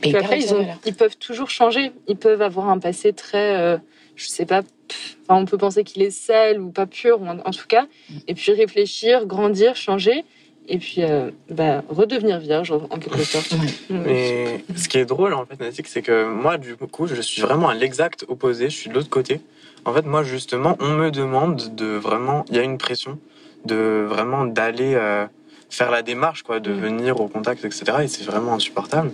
perdent 0.00 0.16
après, 0.16 0.40
ils, 0.40 0.54
ont, 0.54 0.66
peuvent 0.96 1.16
toujours 1.16 1.50
changer. 1.50 1.92
Ils 2.08 2.16
peuvent 2.16 2.42
avoir 2.42 2.68
un 2.68 2.78
passé 2.78 3.12
très, 3.12 3.56
euh, 3.56 3.78
je 4.16 4.28
sais 4.28 4.44
pas, 4.44 4.62
pff, 4.62 5.16
enfin, 5.22 5.40
on 5.40 5.44
peut 5.44 5.58
penser 5.58 5.84
qu'il 5.84 6.02
est 6.02 6.10
sale 6.10 6.60
ou 6.60 6.70
pas 6.70 6.86
pur, 6.86 7.20
en 7.22 7.50
tout 7.50 7.66
cas. 7.68 7.86
Et 8.26 8.34
puis 8.34 8.52
réfléchir, 8.52 9.26
grandir, 9.26 9.76
changer. 9.76 10.24
Et 10.70 10.78
puis 10.78 11.02
euh, 11.02 11.30
bah, 11.50 11.82
redevenir 11.88 12.38
vierge, 12.38 12.70
en 12.72 12.82
en 12.90 12.98
quelque 12.98 13.24
sorte. 13.24 13.52
Mm. 13.88 14.02
Mais 14.04 14.64
ce 14.76 14.88
qui 14.88 14.98
est 14.98 15.06
drôle 15.06 15.32
en 15.32 15.46
fait, 15.46 15.58
Nazik, 15.60 15.86
c'est 15.88 16.02
que 16.02 16.26
moi, 16.28 16.58
du 16.58 16.76
coup, 16.76 17.06
je 17.06 17.20
suis 17.22 17.40
vraiment 17.42 17.68
à 17.70 17.74
l'exact 17.74 18.24
opposé. 18.28 18.68
Je 18.68 18.76
suis 18.76 18.90
de 18.90 18.94
l'autre 18.94 19.08
côté. 19.08 19.40
En 19.84 19.94
fait, 19.94 20.04
moi, 20.04 20.22
justement, 20.22 20.76
on 20.80 20.90
me 20.90 21.10
demande 21.10 21.74
de 21.74 21.86
vraiment. 21.86 22.44
Il 22.50 22.56
y 22.56 22.58
a 22.58 22.62
une 22.62 22.76
pression 22.78 23.18
de 23.64 24.04
vraiment 24.06 24.44
d'aller 24.44 24.92
euh, 24.94 25.26
faire 25.70 25.90
la 25.90 26.02
démarche, 26.02 26.42
quoi, 26.42 26.60
de 26.60 26.70
Mm. 26.70 26.80
venir 26.80 27.20
au 27.20 27.28
contact, 27.28 27.64
etc. 27.64 27.84
Et 28.02 28.08
c'est 28.08 28.24
vraiment 28.24 28.52
insupportable. 28.54 29.10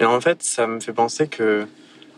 Et 0.00 0.04
en 0.06 0.20
fait, 0.20 0.42
ça 0.42 0.66
me 0.66 0.80
fait 0.80 0.92
penser 0.94 1.28
que, 1.28 1.66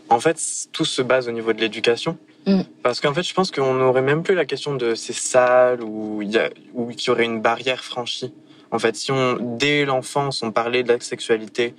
en 0.09 0.19
fait, 0.21 0.37
tout 0.71 0.85
se 0.85 1.01
base 1.01 1.27
au 1.27 1.31
niveau 1.31 1.51
de 1.51 1.59
l'éducation. 1.59 2.17
Mm. 2.45 2.61
Parce 2.83 3.01
qu'en 3.01 3.13
fait, 3.13 3.23
je 3.23 3.33
pense 3.33 3.51
qu'on 3.51 3.73
n'aurait 3.73 4.01
même 4.01 4.23
plus 4.23 4.35
la 4.35 4.45
question 4.45 4.75
de 4.75 4.95
c'est 4.95 5.13
sale 5.13 5.83
ou 5.83 6.21
il 6.21 6.31
y 6.31 6.37
a 6.37 6.49
ou 6.73 6.87
qu'il 6.87 7.09
y 7.09 7.11
aurait 7.11 7.25
une 7.25 7.41
barrière 7.41 7.83
franchie. 7.83 8.31
En 8.71 8.79
fait, 8.79 8.95
si 8.95 9.11
on 9.11 9.37
dès 9.39 9.85
l'enfance 9.85 10.43
on 10.43 10.51
parlait 10.51 10.83
de 10.83 10.93
la 10.93 10.99
sexualité, 10.99 11.73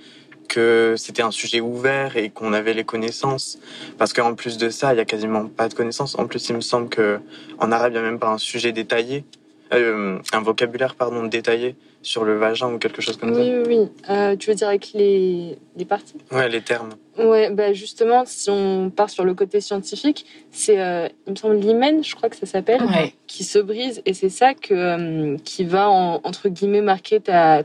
que 0.49 0.95
c'était 0.97 1.21
un 1.21 1.31
sujet 1.31 1.61
ouvert 1.61 2.17
et 2.17 2.29
qu'on 2.31 2.51
avait 2.51 2.73
les 2.73 2.83
connaissances, 2.83 3.59
parce 3.97 4.11
qu'en 4.11 4.33
plus 4.33 4.57
de 4.57 4.69
ça, 4.69 4.93
il 4.93 4.97
y 4.97 4.99
a 4.99 5.05
quasiment 5.05 5.45
pas 5.45 5.69
de 5.69 5.75
connaissances. 5.75 6.17
En 6.17 6.27
plus, 6.27 6.49
il 6.49 6.55
me 6.55 6.61
semble 6.61 6.89
que 6.89 7.19
en 7.59 7.71
arabe, 7.71 7.93
il 7.93 7.95
y 7.95 7.99
a 7.99 8.01
même 8.01 8.19
pas 8.19 8.29
un 8.29 8.37
sujet 8.37 8.71
détaillé, 8.71 9.23
euh, 9.73 10.19
un 10.33 10.41
vocabulaire 10.41 10.95
pardon 10.95 11.23
détaillé 11.25 11.75
sur 12.01 12.23
le 12.23 12.37
vagin 12.37 12.71
ou 12.73 12.77
quelque 12.79 13.01
chose 13.01 13.17
comme 13.17 13.31
Oui, 13.31 13.51
oui, 13.53 13.63
oui. 13.67 13.89
Euh, 14.09 14.35
tu 14.37 14.49
veux 14.49 14.55
dire 14.55 14.69
avec 14.69 14.91
les, 14.93 15.57
les 15.75 15.85
parties? 15.85 16.15
Ça. 16.29 16.37
Ouais, 16.37 16.47
les 16.49 16.61
termes. 16.61 16.91
Ouais, 17.17 17.49
bah 17.51 17.73
justement, 17.73 18.23
si 18.25 18.49
on 18.49 18.89
part 18.89 19.09
sur 19.09 19.25
le 19.25 19.33
côté 19.33 19.59
scientifique, 19.61 20.25
c'est, 20.51 20.79
euh, 20.81 21.07
il 21.27 21.31
me 21.31 21.35
semble, 21.35 21.55
l'hymen, 21.57 22.03
je 22.03 22.15
crois 22.15 22.29
que 22.29 22.37
ça 22.37 22.45
s'appelle, 22.45 22.81
Ouais. 22.83 23.13
qui 23.27 23.43
se 23.43 23.59
brise. 23.59 24.01
Et 24.05 24.13
c'est 24.13 24.29
ça 24.29 24.53
que, 24.53 24.73
euh, 24.73 25.37
qui 25.43 25.65
va, 25.65 25.89
en- 25.89 26.21
entre 26.23 26.47
guillemets, 26.47 26.81
marquer 26.81 27.19
ta, 27.19 27.63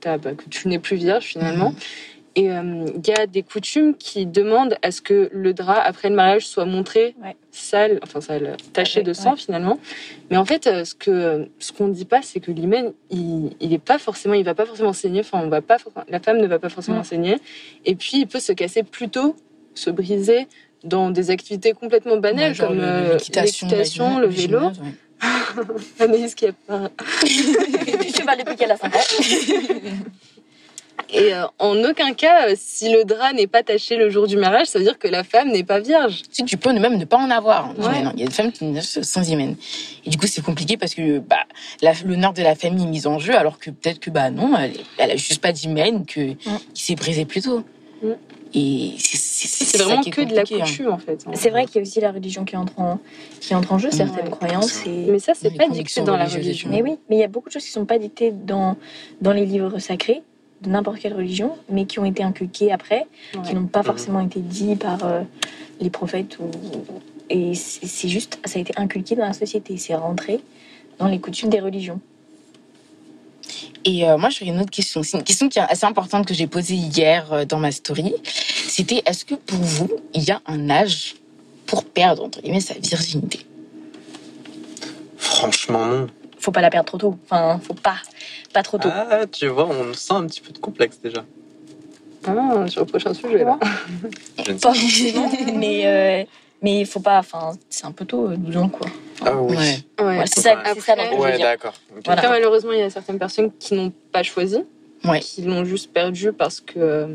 ta, 0.00 0.18
bah, 0.18 0.32
que 0.34 0.48
tu 0.50 0.66
n'es 0.68 0.78
plus 0.80 0.96
vierge 0.96 1.24
finalement. 1.24 1.72
Et 2.38 2.52
euh, 2.52 2.84
il 2.94 3.08
y 3.08 3.12
a 3.12 3.26
des 3.26 3.42
coutumes 3.42 3.96
qui 3.96 4.24
demandent 4.24 4.76
à 4.82 4.92
ce 4.92 5.00
que 5.02 5.28
le 5.32 5.52
drap 5.52 5.80
après 5.84 6.08
le 6.08 6.14
mariage 6.14 6.46
soit 6.46 6.66
montré 6.66 7.16
Ouais. 7.22 7.34
sale, 7.50 7.98
enfin 8.04 8.20
sale, 8.20 8.56
taché 8.72 9.00
Ouais, 9.00 9.04
de 9.04 9.12
sang 9.12 9.32
ouais. 9.32 9.36
finalement. 9.36 9.78
Mais 10.30 10.36
en 10.36 10.44
fait, 10.44 10.66
euh, 10.68 10.84
ce 10.84 10.94
que 10.94 11.48
ce 11.58 11.72
qu'on 11.72 11.88
dit 11.88 12.04
pas, 12.04 12.22
c'est 12.22 12.38
que 12.38 12.52
l'hymen, 12.52 12.92
il, 13.10 13.50
il 13.60 13.72
est 13.72 13.78
pas 13.82 13.98
forcément, 13.98 14.34
il 14.34 14.44
va 14.44 14.54
pas 14.54 14.66
forcément 14.66 14.92
saigner. 14.92 15.20
Enfin, 15.20 15.40
on 15.42 15.48
va 15.48 15.62
pas, 15.62 15.78
la 16.08 16.20
femme 16.20 16.38
ne 16.38 16.46
va 16.46 16.60
pas 16.60 16.68
forcément 16.68 17.00
Mm. 17.00 17.04
saigner. 17.04 17.36
Et 17.84 17.96
puis, 17.96 18.18
il 18.20 18.26
peut 18.28 18.40
se 18.40 18.52
casser 18.52 18.84
plus 18.84 19.08
tôt, 19.08 19.34
se 19.74 19.90
briser 19.90 20.46
dans 20.84 21.10
des 21.10 21.30
activités 21.32 21.72
complètement 21.72 22.18
banales 22.18 22.56
comme 22.56 22.76
le- 22.76 22.82
euh, 22.84 23.12
l'équitation, 23.14 24.20
le 24.20 24.28
vélo. 24.28 24.70
Anaïs 25.98 26.36
qui 26.36 26.46
a 26.46 26.52
pas 26.52 26.88
Je 27.26 28.12
sais 28.14 28.22
pas 28.24 28.36
depuis 28.36 28.54
qu'elle 28.54 28.70
a 28.70 28.76
5 28.76 28.94
ans. 28.94 28.98
Et 31.10 31.32
euh, 31.32 31.44
en 31.58 31.76
aucun 31.84 32.12
cas, 32.12 32.48
euh, 32.50 32.54
si 32.58 32.90
le 32.92 33.04
drap 33.04 33.32
n'est 33.32 33.46
pas 33.46 33.62
taché 33.62 33.96
le 33.96 34.10
jour 34.10 34.26
du 34.26 34.36
mariage, 34.36 34.66
ça 34.66 34.78
veut 34.78 34.84
dire 34.84 34.98
que 34.98 35.08
la 35.08 35.24
femme 35.24 35.48
n'est 35.50 35.64
pas 35.64 35.80
vierge. 35.80 36.22
Tu 36.22 36.28
sais, 36.32 36.42
tu 36.44 36.56
peux 36.56 36.72
même 36.72 36.98
ne 36.98 37.04
pas 37.04 37.16
en 37.16 37.30
avoir. 37.30 37.70
Ouais. 37.78 38.02
Il 38.14 38.20
y 38.20 38.22
a 38.24 38.26
des 38.26 38.32
femmes 38.32 38.52
qui 38.52 38.64
naissent 38.66 39.00
sans 39.02 39.28
hymen. 39.28 39.56
Et 40.04 40.10
du 40.10 40.18
coup, 40.18 40.26
c'est 40.26 40.42
compliqué 40.44 40.76
parce 40.76 40.94
que 40.94 41.18
bah, 41.18 41.36
la- 41.82 41.94
l'honneur 42.04 42.32
de 42.34 42.42
la 42.42 42.54
famille 42.54 42.84
est 42.84 42.88
mis 42.88 43.06
en 43.06 43.18
jeu, 43.18 43.34
alors 43.36 43.58
que 43.58 43.70
peut-être 43.70 44.00
que 44.00 44.10
bah 44.10 44.30
non, 44.30 44.54
elle, 44.56 44.72
elle 44.98 45.10
a 45.12 45.16
juste 45.16 45.40
pas 45.40 45.52
d'hymen, 45.52 46.04
que 46.04 46.32
qui 46.74 46.82
s'est 46.82 46.94
brisé 46.94 47.24
plus 47.24 47.42
tôt. 47.42 47.62
Mm. 48.02 48.08
Et 48.54 48.94
c'est 48.98 49.16
c'est- 49.16 49.64
C'est 49.64 49.76
ça 49.78 49.84
vraiment 49.84 50.02
que 50.02 50.20
de 50.22 50.34
la 50.34 50.40
hein. 50.42 50.44
coutume 50.60 50.88
en 50.90 50.98
fait. 50.98 51.24
hein. 51.26 51.30
C'est 51.34 51.50
vrai 51.50 51.64
qu'il 51.66 51.76
y 51.76 51.78
a 51.78 51.82
aussi 51.82 52.00
la 52.00 52.10
religion 52.12 52.44
qui 52.44 52.56
entre 52.56 52.78
en, 52.80 52.98
qui 53.40 53.54
entre 53.54 53.72
en 53.72 53.78
jeu, 53.78 53.90
certaines 53.90 54.24
Ouais. 54.24 54.30
croyances. 54.30 54.84
Et... 54.86 55.06
Mais 55.10 55.18
ça, 55.20 55.32
c'est 55.34 55.50
pas 55.56 55.68
dicté 55.68 56.00
dans 56.02 56.16
la 56.16 56.24
religion. 56.26 56.68
Mais 56.70 56.82
oui, 56.82 56.96
mais 57.08 57.16
il 57.16 57.20
y 57.20 57.24
a 57.24 57.28
beaucoup 57.28 57.48
de 57.48 57.52
choses 57.54 57.64
qui 57.64 57.70
sont 57.70 57.84
pas 57.86 57.98
dictées 57.98 58.32
dans, 58.32 58.76
dans 59.20 59.32
les 59.32 59.46
livres 59.46 59.78
sacrés 59.78 60.22
de 60.62 60.70
n'importe 60.70 60.98
quelle 60.98 61.14
religion, 61.14 61.56
mais 61.68 61.86
qui 61.86 61.98
ont 61.98 62.04
été 62.04 62.22
inculquées 62.22 62.72
après, 62.72 63.06
qui 63.44 63.54
n'ont 63.54 63.66
pas 63.66 63.82
forcément 63.82 64.20
été 64.20 64.40
dit 64.40 64.76
par 64.76 65.04
euh, 65.04 65.22
les 65.80 65.90
prophètes. 65.90 66.38
Ou... 66.38 66.50
Et 67.30 67.54
c'est 67.54 67.86
c'est 67.86 68.08
juste, 68.08 68.40
ça 68.44 68.58
a 68.58 68.62
été 68.62 68.72
inculqué 68.76 69.14
dans 69.14 69.26
la 69.26 69.32
société, 69.32 69.76
c'est 69.76 69.94
rentré 69.94 70.40
dans 70.98 71.06
les 71.06 71.20
coutumes 71.20 71.50
des 71.50 71.60
religions. 71.60 72.00
Et 73.84 74.08
euh, 74.08 74.18
moi, 74.18 74.28
j'aurais 74.30 74.50
une 74.50 74.60
autre 74.60 74.70
question. 74.70 75.02
C'est 75.02 75.16
une 75.16 75.24
question 75.24 75.48
qui 75.48 75.58
est 75.58 75.62
assez 75.62 75.86
importante 75.86 76.26
que 76.26 76.34
j'ai 76.34 76.46
posée 76.46 76.74
hier 76.74 77.32
euh, 77.32 77.44
dans 77.44 77.58
ma 77.58 77.70
story. 77.70 78.14
C'était 78.24 79.02
est-ce 79.06 79.24
que 79.24 79.34
pour 79.34 79.58
vous, 79.58 79.90
il 80.14 80.24
y 80.24 80.30
a 80.30 80.42
un 80.46 80.68
âge 80.68 81.14
pour 81.66 81.84
perdre 81.84 82.24
entre 82.24 82.42
guillemets 82.42 82.60
sa 82.60 82.74
virginité? 82.74 83.40
Franchement, 85.16 85.86
non. 85.86 86.06
Faut 86.40 86.52
pas 86.52 86.60
la 86.60 86.70
perdre 86.70 86.86
trop 86.86 86.98
tôt. 86.98 87.18
Enfin, 87.24 87.60
faut 87.62 87.74
pas, 87.74 87.96
pas 88.52 88.62
trop 88.62 88.78
tôt. 88.78 88.88
Ah, 88.92 89.26
tu 89.30 89.48
vois, 89.48 89.66
on 89.66 89.92
sent 89.94 90.14
un 90.14 90.26
petit 90.26 90.40
peu 90.40 90.52
de 90.52 90.58
complexe 90.58 90.98
déjà. 91.02 91.24
Ah, 92.26 92.66
sur 92.68 92.82
le 92.82 92.86
prochain 92.86 93.14
sujet 93.14 93.44
là. 93.44 93.58
Je 94.44 94.52
ne 94.52 94.58
sais 94.58 94.68
Pas 94.68 94.74
forcément, 94.74 95.30
mais 95.54 95.82
euh, 95.86 96.24
mais 96.62 96.80
il 96.80 96.86
faut 96.86 97.00
pas. 97.00 97.18
Enfin, 97.18 97.52
c'est 97.70 97.86
un 97.86 97.92
peu 97.92 98.04
tôt, 98.04 98.28
euh, 98.30 98.36
12 98.36 98.56
ans 98.56 98.68
quoi. 98.68 98.86
Ah 99.24 99.32
oui. 99.36 99.56
Ouais. 100.00 100.24
C'est 100.26 100.40
ça, 100.40 100.62
c'est 100.74 100.80
ça 100.80 100.94
veux 100.94 101.18
Ouais, 101.18 101.38
d'accord. 101.38 101.74
Ok. 101.96 102.02
Voilà. 102.04 102.20
Après, 102.20 102.28
malheureusement, 102.30 102.72
il 102.72 102.78
y 102.80 102.82
a 102.82 102.90
certaines 102.90 103.18
personnes 103.18 103.50
qui 103.58 103.74
n'ont 103.74 103.92
pas 104.12 104.22
choisi, 104.22 104.58
Ouais. 105.04 105.20
qui 105.20 105.42
l'ont 105.42 105.64
juste 105.64 105.92
perdu 105.92 106.32
parce 106.32 106.60
que 106.60 106.78
euh, 106.78 107.06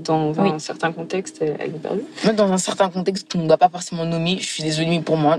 dans 0.00 0.38
un 0.40 0.44
Oui. 0.52 0.60
certain 0.60 0.92
contexte, 0.92 1.38
elles 1.40 1.56
elles 1.58 1.72
l'ont 1.72 1.78
perdu. 1.78 2.02
Même 2.24 2.36
dans 2.36 2.52
un 2.52 2.58
certain 2.58 2.90
contexte 2.90 3.32
qu'on 3.32 3.38
ne 3.38 3.46
doit 3.48 3.56
pas 3.58 3.70
forcément 3.70 4.04
nommer, 4.04 4.38
je 4.40 4.46
suis 4.46 4.62
désolée, 4.62 4.88
mais 4.90 5.00
pour 5.00 5.16
moi, 5.16 5.38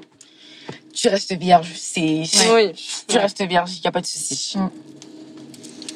tu 0.93 1.07
restes 1.09 1.33
vierge. 1.33 1.71
C'est, 1.75 2.23
Oui. 2.53 2.71
Tu 3.07 3.17
restes 3.17 3.41
vierge, 3.43 3.71
il 3.77 3.81
n'y 3.81 3.87
a 3.87 3.91
pas 3.91 4.01
de 4.01 4.05
souci. 4.05 4.57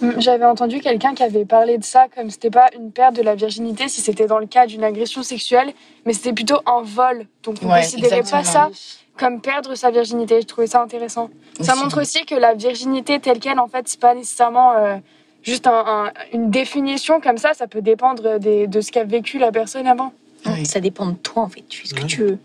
Mm, 0.02 0.12
J'avais 0.20 0.46
entendu 0.46 0.80
quelqu'un 0.80 1.16
qui 1.16 1.24
avait 1.24 1.46
parlé 1.46 1.78
de 1.78 1.84
ça 1.84 2.06
comme 2.16 2.30
c'était 2.30 2.52
pas 2.52 2.68
une 2.78 2.92
perte 2.92 3.16
de 3.16 3.24
la 3.24 3.36
virginité 3.36 3.88
si 3.88 4.02
c'était 4.02 4.28
dans 4.28 4.38
le 4.38 4.46
cas 4.46 4.68
d'une 4.68 4.84
agression 4.84 5.24
sexuelle, 5.24 5.74
mais 6.06 6.14
c'était 6.14 6.34
plutôt 6.34 6.60
un 6.66 6.82
vol. 6.84 7.26
Donc 7.44 7.58
on 7.64 7.72
Ouais, 7.72 7.82
considérait 7.82 8.22
pas 8.24 8.44
ça 8.44 8.70
comme 9.18 9.42
perdre 9.42 9.74
sa 9.74 9.90
virginité. 9.90 10.40
Je 10.42 10.46
trouvais 10.46 10.68
ça 10.68 10.82
intéressant. 10.82 11.30
Ça 11.62 11.74
Aussi. 11.74 11.82
montre 11.84 12.02
aussi 12.02 12.26
que 12.26 12.36
la 12.36 12.54
virginité 12.54 13.20
telle 13.20 13.40
qu'elle, 13.40 13.60
en 13.60 13.68
fait, 13.68 13.88
c'est 13.88 14.00
pas 14.00 14.14
nécessairement 14.14 14.74
euh, 14.74 14.98
juste 15.42 15.66
un- 15.66 15.84
un- 15.88 16.12
une 16.32 16.52
définition 16.52 17.20
comme 17.20 17.40
ça. 17.40 17.56
Ça 17.56 17.66
peut 17.66 17.82
dépendre 17.82 18.38
des- 18.38 18.68
de 18.68 18.82
ce 18.82 18.92
qu'a 18.92 19.04
vécu 19.04 19.40
la 19.40 19.52
personne 19.52 19.88
avant. 19.88 20.14
Oui. 20.54 20.66
Ça 20.66 20.80
dépend 20.80 21.08
de 21.08 21.16
toi 21.16 21.44
en 21.44 21.50
fait. 21.50 21.64
Tu 21.68 21.82
fais 21.82 21.88
ce 21.88 21.94
que 21.94 22.06
tu 22.06 22.22
veux. 22.24 22.38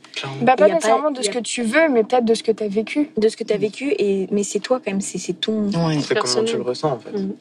Bah, 0.43 0.57
pas 0.57 0.69
nécessairement 0.69 1.11
de 1.11 1.23
ce 1.23 1.31
que 1.31 1.39
tu 1.39 1.63
veux, 1.63 1.89
mais 1.89 2.03
peut-être 2.05 2.25
de 2.25 2.35
ce 2.35 2.43
que 2.43 2.53
tu 2.53 2.63
as 2.65 2.69
vécu. 2.69 3.11
De 3.17 3.29
ce 3.29 3.37
que 3.37 3.45
tu 3.45 3.53
as 3.53 3.59
vécu, 3.59 3.95
et... 3.99 4.29
mais 4.31 4.43
c'est 4.43 4.61
toi 4.61 4.81
quand 4.85 4.91
même, 4.91 5.01
c'est 5.01 5.33
ton. 5.41 5.65
Ouais. 5.71 5.99
C'est 6.01 6.15
comment 6.19 6.45
tu 6.45 6.57
le 6.57 6.63
ressens 6.63 6.93
en 6.93 6.99
fait. 6.99 7.13
Mhm. 7.13 7.33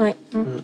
Ouais. 0.00 0.14
Mhm. 0.32 0.62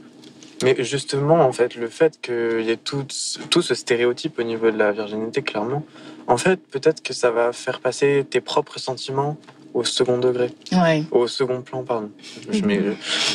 Mais 0.63 0.77
justement, 0.79 1.41
en 1.41 1.53
fait, 1.53 1.75
le 1.75 1.89
fait 1.89 2.19
qu'il 2.23 2.63
y 2.63 2.71
ait 2.71 2.77
tout, 2.77 3.05
ce- 3.09 3.39
tout 3.41 3.61
ce 3.61 3.75
stéréotype 3.75 4.39
au 4.39 4.45
niveau 4.45 4.71
de 4.71 4.79
la 4.79 4.93
virginité, 4.93 5.43
clairement, 5.43 5.85
en 6.29 6.37
fait, 6.39 6.59
peut-être 6.71 7.03
que 7.03 7.13
ça 7.13 7.31
va 7.31 7.53
faire 7.53 7.81
passer 7.81 8.25
tes 8.31 8.41
propres 8.41 8.79
sentiments 8.79 9.37
au 9.75 9.83
second 9.83 10.19
degré, 10.19 10.51
Ouais. 10.73 11.03
au 11.11 11.27
second 11.27 11.61
plan, 11.61 11.83
pardon. 11.83 12.11
Je 12.51 12.63
mets, 12.65 12.81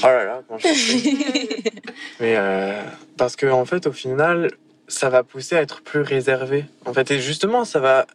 oh 0.01 0.05
là 0.07 0.23
là, 0.25 0.41
comment 0.47 0.57
je 0.59 0.67
fais 0.69 1.01
Mais 2.21 2.35
euh, 2.37 2.81
parce 3.17 3.35
que 3.35 3.45
en 3.47 3.65
fait, 3.65 3.85
au 3.87 3.91
final, 3.91 4.49
ça 4.89 5.09
va 5.09 5.23
pousser 5.23 5.55
à 5.55 5.61
être 5.61 5.81
plus 5.81 6.01
réservé. 6.01 6.65
En 6.85 6.93
fait, 6.93 7.11
et 7.11 7.19
justement, 7.19 7.63
ça 7.63 7.79
va, 7.79 8.07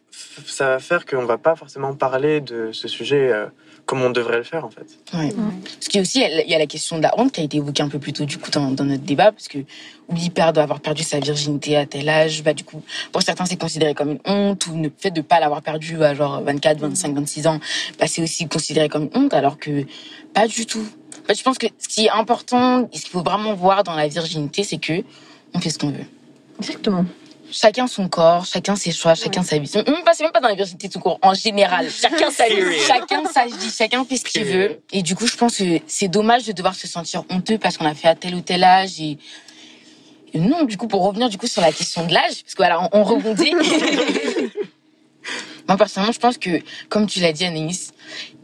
ça 0.45 0.67
va 0.67 0.79
faire 0.79 1.05
qu'on 1.05 1.25
va 1.25 1.37
pas 1.37 1.55
forcément 1.55 1.93
parler 1.95 2.41
de 2.41 2.71
ce 2.73 2.87
sujet 2.87 3.31
euh, 3.31 3.45
comme 3.85 4.01
on 4.01 4.09
devrait 4.09 4.37
le 4.37 4.43
faire, 4.43 4.65
en 4.65 4.69
fait. 4.69 4.87
Ouais. 5.13 5.33
Parce 5.63 5.87
qu'il 5.87 5.95
y 5.95 5.97
a 5.99 6.01
aussi 6.01 6.21
il 6.21 6.49
y 6.49 6.55
a 6.55 6.59
la 6.59 6.65
question 6.65 6.97
de 6.97 7.03
la 7.03 7.17
honte 7.17 7.31
qui 7.31 7.41
a 7.41 7.43
été 7.43 7.57
évoquée 7.57 7.83
un 7.83 7.89
peu 7.89 7.99
plus 7.99 8.13
tôt 8.13 8.25
du 8.25 8.37
coup 8.37 8.51
dans, 8.51 8.71
dans 8.71 8.83
notre 8.83 9.03
débat 9.03 9.31
parce 9.31 9.47
que 9.47 9.59
oui 10.09 10.29
perdre 10.29 10.59
avoir 10.59 10.79
perdu 10.81 11.03
sa 11.03 11.19
virginité 11.19 11.77
à 11.77 11.85
tel 11.85 12.09
âge 12.09 12.43
bah 12.43 12.53
du 12.53 12.63
coup 12.63 12.81
pour 13.11 13.21
certains 13.21 13.45
c'est 13.45 13.59
considéré 13.59 13.93
comme 13.93 14.11
une 14.11 14.19
honte 14.25 14.67
ou 14.67 14.81
le 14.81 14.91
fait 14.97 15.11
de 15.11 15.21
pas 15.21 15.39
l'avoir 15.39 15.61
perdu 15.61 16.03
à 16.03 16.13
genre 16.13 16.41
24 16.41 16.79
25 16.79 17.15
26 17.15 17.47
ans 17.47 17.59
bah 17.99 18.07
c'est 18.07 18.21
aussi 18.21 18.47
considéré 18.47 18.89
comme 18.89 19.03
une 19.03 19.17
honte 19.23 19.33
alors 19.33 19.57
que 19.57 19.85
pas 20.33 20.47
du 20.47 20.65
tout. 20.65 20.85
Fait, 21.27 21.35
je 21.35 21.43
pense 21.43 21.57
que 21.57 21.67
ce 21.79 21.87
qui 21.87 22.05
est 22.05 22.11
important 22.11 22.89
et 22.91 22.97
ce 22.97 23.03
qu'il 23.03 23.11
faut 23.11 23.23
vraiment 23.23 23.53
voir 23.53 23.83
dans 23.83 23.95
la 23.95 24.07
virginité 24.07 24.63
c'est 24.63 24.77
que 24.77 25.03
on 25.53 25.59
fait 25.59 25.69
ce 25.69 25.79
qu'on 25.79 25.91
veut. 25.91 26.05
Exactement. 26.59 27.05
Chacun 27.51 27.87
son 27.87 28.09
corps, 28.09 28.45
chacun 28.45 28.75
ses 28.75 28.91
choix, 28.91 29.13
chacun 29.13 29.43
sa 29.43 29.59
vie. 29.59 29.71
Même 29.75 30.03
pas, 30.03 30.13
c'est 30.13 30.23
même 30.23 30.31
pas 30.31 30.39
dans 30.39 30.47
la 30.47 30.55
virginité 30.55 30.89
tout 30.89 30.99
court, 30.99 31.19
en 31.21 31.33
général. 31.33 31.89
Chacun 32.01 32.31
sa 32.31 32.47
vie, 32.47 32.55
chacun 32.87 33.25
sa 33.25 33.45
vie, 33.45 33.71
chacun 33.71 34.03
fait 34.03 34.17
ce 34.17 34.25
qu'il 34.25 34.43
veut. 34.43 34.81
Et 34.91 35.03
du 35.03 35.15
coup, 35.15 35.27
je 35.27 35.37
pense 35.37 35.57
que 35.57 35.79
c'est 35.85 36.07
dommage 36.07 36.45
de 36.45 36.53
devoir 36.53 36.75
se 36.75 36.87
sentir 36.87 37.23
honteux 37.29 37.57
parce 37.57 37.77
qu'on 37.77 37.85
a 37.85 37.93
fait 37.93 38.07
à 38.07 38.15
tel 38.15 38.35
ou 38.35 38.41
tel 38.41 38.63
âge. 38.63 38.99
Et, 38.99 39.17
et 40.33 40.39
non, 40.39 40.63
du 40.63 40.75
coup, 40.75 40.87
pour 40.87 41.03
revenir 41.03 41.29
du 41.29 41.37
coup 41.37 41.47
sur 41.47 41.61
la 41.61 41.71
question 41.71 42.05
de 42.05 42.13
l'âge, 42.13 42.43
parce 42.43 42.55
que 42.55 42.57
voilà, 42.57 42.81
on, 42.81 42.99
on 42.99 43.03
rebondit. 43.03 43.53
Moi, 45.67 45.77
personnellement, 45.77 46.13
je 46.13 46.19
pense 46.19 46.37
que, 46.37 46.61
comme 46.89 47.07
tu 47.07 47.19
l'as 47.19 47.31
dit, 47.31 47.45
Anaïs, 47.45 47.91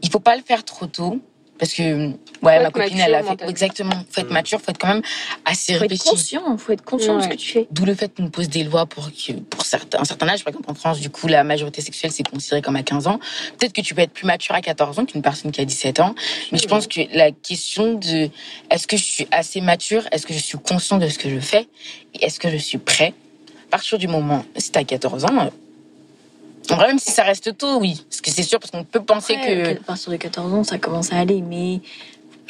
il 0.02 0.10
faut 0.10 0.20
pas 0.20 0.36
le 0.36 0.42
faire 0.42 0.64
trop 0.64 0.86
tôt. 0.86 1.20
Parce 1.62 1.74
que, 1.74 2.08
ouais, 2.42 2.60
ma 2.60 2.72
copine, 2.72 2.98
mature 2.98 3.04
elle 3.06 3.14
a 3.14 3.22
fait. 3.22 3.48
Exactement. 3.48 3.94
Faut 4.10 4.20
être 4.20 4.30
Mm. 4.30 4.32
mature, 4.32 4.60
faut 4.60 4.72
être 4.72 4.78
quand 4.78 4.88
même 4.88 5.02
assez 5.44 5.74
Faut 5.74 5.84
être 5.84 6.02
conscient, 6.02 6.56
faut 6.58 6.72
être 6.72 6.82
conscient 6.82 7.16
de 7.16 7.22
ce 7.22 7.28
que 7.28 7.36
tu 7.36 7.52
fais. 7.52 7.68
D'où 7.70 7.84
le 7.84 7.94
fait 7.94 8.12
qu'on 8.16 8.30
pose 8.30 8.48
des 8.48 8.64
lois 8.64 8.84
pour 8.84 9.12
que, 9.12 9.32
pour 9.34 9.64
certains, 9.64 10.00
un 10.00 10.04
certain 10.04 10.28
âge. 10.28 10.42
Par 10.42 10.50
exemple, 10.52 10.68
en 10.68 10.74
France, 10.74 10.98
du 10.98 11.08
coup, 11.08 11.28
la 11.28 11.44
majorité 11.44 11.80
sexuelle, 11.80 12.10
c'est 12.10 12.28
considéré 12.28 12.62
comme 12.62 12.74
à 12.74 12.82
15 12.82 13.06
ans. 13.06 13.20
Peut-être 13.60 13.72
que 13.72 13.80
tu 13.80 13.94
peux 13.94 14.00
être 14.00 14.10
plus 14.10 14.26
mature 14.26 14.56
à 14.56 14.60
14 14.60 14.98
ans 14.98 15.04
qu'une 15.04 15.22
personne 15.22 15.52
qui 15.52 15.60
a 15.60 15.64
17 15.64 16.00
ans. 16.00 16.16
Mais 16.50 16.58
je 16.58 16.66
pense 16.66 16.88
que 16.88 17.02
la 17.16 17.30
question 17.30 17.94
de 17.94 18.28
est-ce 18.68 18.88
que 18.88 18.96
je 18.96 19.04
suis 19.04 19.28
assez 19.30 19.60
mature? 19.60 20.02
Est-ce 20.10 20.26
que 20.26 20.34
je 20.34 20.40
suis 20.40 20.58
conscient 20.58 20.98
de 20.98 21.06
ce 21.08 21.16
que 21.16 21.30
je 21.30 21.38
fais? 21.38 21.68
Et 22.14 22.24
est-ce 22.24 22.40
que 22.40 22.50
je 22.50 22.56
suis 22.56 22.78
prêt? 22.78 23.14
À 23.68 23.70
partir 23.70 23.98
du 23.98 24.08
moment, 24.08 24.44
si 24.56 24.72
t'as 24.72 24.82
14 24.82 25.26
ans, 25.26 25.52
même 26.70 26.98
si 26.98 27.10
ça 27.10 27.22
reste 27.22 27.56
tôt, 27.56 27.78
oui. 27.78 28.04
Parce 28.08 28.20
que 28.20 28.30
c'est 28.30 28.42
sûr, 28.42 28.58
parce 28.58 28.70
qu'on 28.70 28.84
peut 28.84 29.02
penser 29.02 29.34
Après, 29.34 29.74
que, 29.74 29.80
à 29.80 29.84
partir 29.84 30.12
de 30.12 30.16
14 30.16 30.54
ans, 30.54 30.64
ça 30.64 30.78
commence 30.78 31.12
à 31.12 31.16
aller, 31.18 31.42
mais 31.42 31.80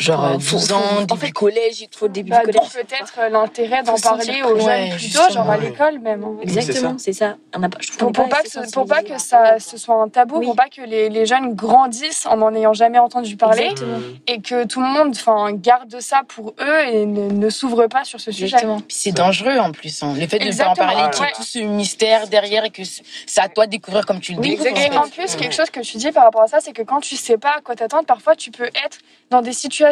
genre, 0.02 0.25
euh, 0.25 0.38
faut- 0.38 0.56
12 0.56 0.68
faut- 0.68 0.75
ans, 0.75 0.82
en 0.99 1.00
début 1.04 1.21
fait, 1.21 1.26
du 1.26 1.32
collège 1.32 1.80
tout. 1.90 1.99
faut 1.99 2.09
début 2.09 2.30
Bah, 2.30 2.40
collège. 2.40 2.61
peut-être 2.73 3.14
euh, 3.18 3.28
l'intérêt 3.28 3.82
d'en 3.82 3.97
parler 3.97 4.42
aux 4.42 4.56
jeunes 4.59 4.66
Ouais, 4.66 4.90
plus 4.90 4.92
tôt, 4.92 4.99
justement, 4.99 5.28
genre 5.30 5.50
à 5.50 5.56
l'école 5.56 5.99
même. 6.00 6.25
hein. 6.25 6.37
Exactement, 6.42 6.94
c'est 6.99 7.12
ça. 7.12 7.37
On 7.56 7.62
a 7.62 7.68
pas, 7.68 7.78
je 7.80 7.88
trouve 7.88 7.99
Pour, 7.99 8.12
pour 8.12 8.28
pas 8.28 8.37
pas 8.37 8.42
que, 8.42 8.71
pour 8.73 8.87
pas 8.87 9.02
que 9.02 9.18
ça 9.18 9.59
ce 9.59 9.76
soit 9.76 9.94
un 9.97 10.09
tabou, 10.09 10.38
Oui. 10.38 10.47
pour 10.47 10.56
pas 10.56 10.68
que 10.68 10.82
les, 10.82 11.09
les 11.09 11.26
jeunes 11.26 11.54
grandissent 11.54 12.26
en 12.26 12.37
n'en 12.37 12.54
ayant 12.54 12.73
jamais 12.75 12.99
entendu 12.99 13.37
parler 13.37 13.62
Exactement. 13.71 13.99
Et 14.26 14.40
que 14.40 14.64
tout 14.66 14.80
le 14.80 14.87
monde 14.88 15.11
enfin, 15.16 15.52
garde 15.52 16.00
ça 16.00 16.23
pour 16.26 16.54
eux 16.61 16.80
et 16.92 17.06
ne, 17.06 17.30
ne 17.30 17.50
s'ouvre 17.50 17.87
pas 17.87 18.04
sur 18.04 18.21
ce 18.21 18.30
sujet. 18.32 18.47
Exactement. 18.47 18.78
Puis 18.80 18.97
c'est 18.99 19.12
dangereux 19.12 19.59
en 19.59 19.73
plus. 19.73 20.02
hein. 20.02 20.14
Le 20.18 20.26
fait 20.26 20.38
de 20.38 20.47
ne 20.47 20.56
pas 20.56 20.68
en 20.68 20.75
parler, 20.75 21.11
qu'il 21.12 21.25
y 21.25 21.28
ait 21.28 21.32
tout 21.32 21.42
ce 21.42 21.59
mystère 21.61 22.26
derrière 22.28 22.64
et 22.64 22.71
que 22.71 22.82
c'est 22.85 23.40
à 23.40 23.49
toi 23.49 23.66
de 23.66 23.71
découvrir 23.71 24.06
comme 24.06 24.21
tu 24.21 24.32
le 24.32 24.38
Oui, 24.40 24.50
découvres. 24.56 24.68
et 24.78 24.90
en 24.97 25.02
en 25.02 25.04
fait. 25.04 25.11
plus, 25.23 25.37
quelque 25.37 25.54
chose 25.54 25.71
que 25.71 25.80
tu 25.80 25.97
dis 25.97 26.11
par 26.12 26.25
rapport 26.25 26.42
à 26.42 26.49
ça, 26.49 26.59
c'est 26.61 26.73
que 26.73 26.82
quand 26.82 27.00
tu 27.00 27.16
sais 27.16 27.38
pas 27.38 27.54
à 27.59 27.61
quoi 27.61 27.75
t'attendre, 27.75 28.06
parfois 28.06 28.35
tu 28.37 28.50
peux 28.50 28.64
être 28.64 28.99
dans 29.30 29.42
des 29.42 29.52
situations 29.52 29.91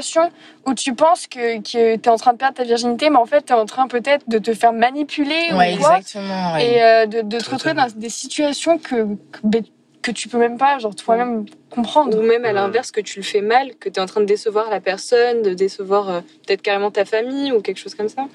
où 0.66 0.75
tu 0.75 0.95
penses 0.95 1.26
que, 1.26 1.59
que 1.59 1.97
tu 1.97 2.09
es 2.09 2.09
en 2.09 2.16
train 2.16 2.33
de 2.33 2.38
perdre 2.38 2.57
ta 2.57 2.64
virginité, 2.64 3.11
mais 3.11 3.16
en 3.16 3.26
fait 3.26 3.47
tu 3.47 3.52
es 3.52 3.57
en 3.57 3.66
train 3.66 3.87
peut-être 3.88 4.28
de 4.28 4.38
te 4.38 4.54
faire 4.54 4.73
manipuler 4.73 5.49
Ouais, 5.52 5.75
ou 5.75 5.78
quoi, 5.80 5.99
exactement. 5.99 6.52
ouais. 6.54 6.66
et 6.66 6.83
euh, 6.83 7.07
de, 7.07 7.23
de 7.23 7.38
te 7.38 7.50
retrouver 7.50 7.75
dans 7.75 7.87
des 7.95 8.09
situations 8.11 8.78
que, 8.78 9.04
que, 9.33 9.38
ben, 9.45 9.62
que 10.02 10.11
tu 10.11 10.28
peux 10.28 10.38
même 10.38 10.57
pas, 10.57 10.78
genre 10.78 10.95
toi-même 10.95 11.45
comprendre. 11.69 12.19
Ou 12.19 12.23
même 12.23 12.45
à 12.47 12.52
l'inverse, 12.52 12.90
que 12.90 13.02
tu 13.02 13.19
le 13.19 13.23
fais 13.23 13.42
mal, 13.42 13.75
que 13.76 13.88
tu 13.90 14.00
es 14.00 14.02
en 14.02 14.07
train 14.07 14.21
de 14.23 14.26
décevoir 14.26 14.71
la 14.71 14.80
personne, 14.80 15.42
de 15.42 15.52
décevoir 15.52 16.09
euh, 16.09 16.21
peut-être 16.47 16.62
carrément 16.62 16.90
ta 16.90 17.04
famille 17.04 17.52
ou 17.52 17.61
quelque 17.61 17.78
chose 17.78 17.95
comme 17.95 18.09
ça. 18.09 18.26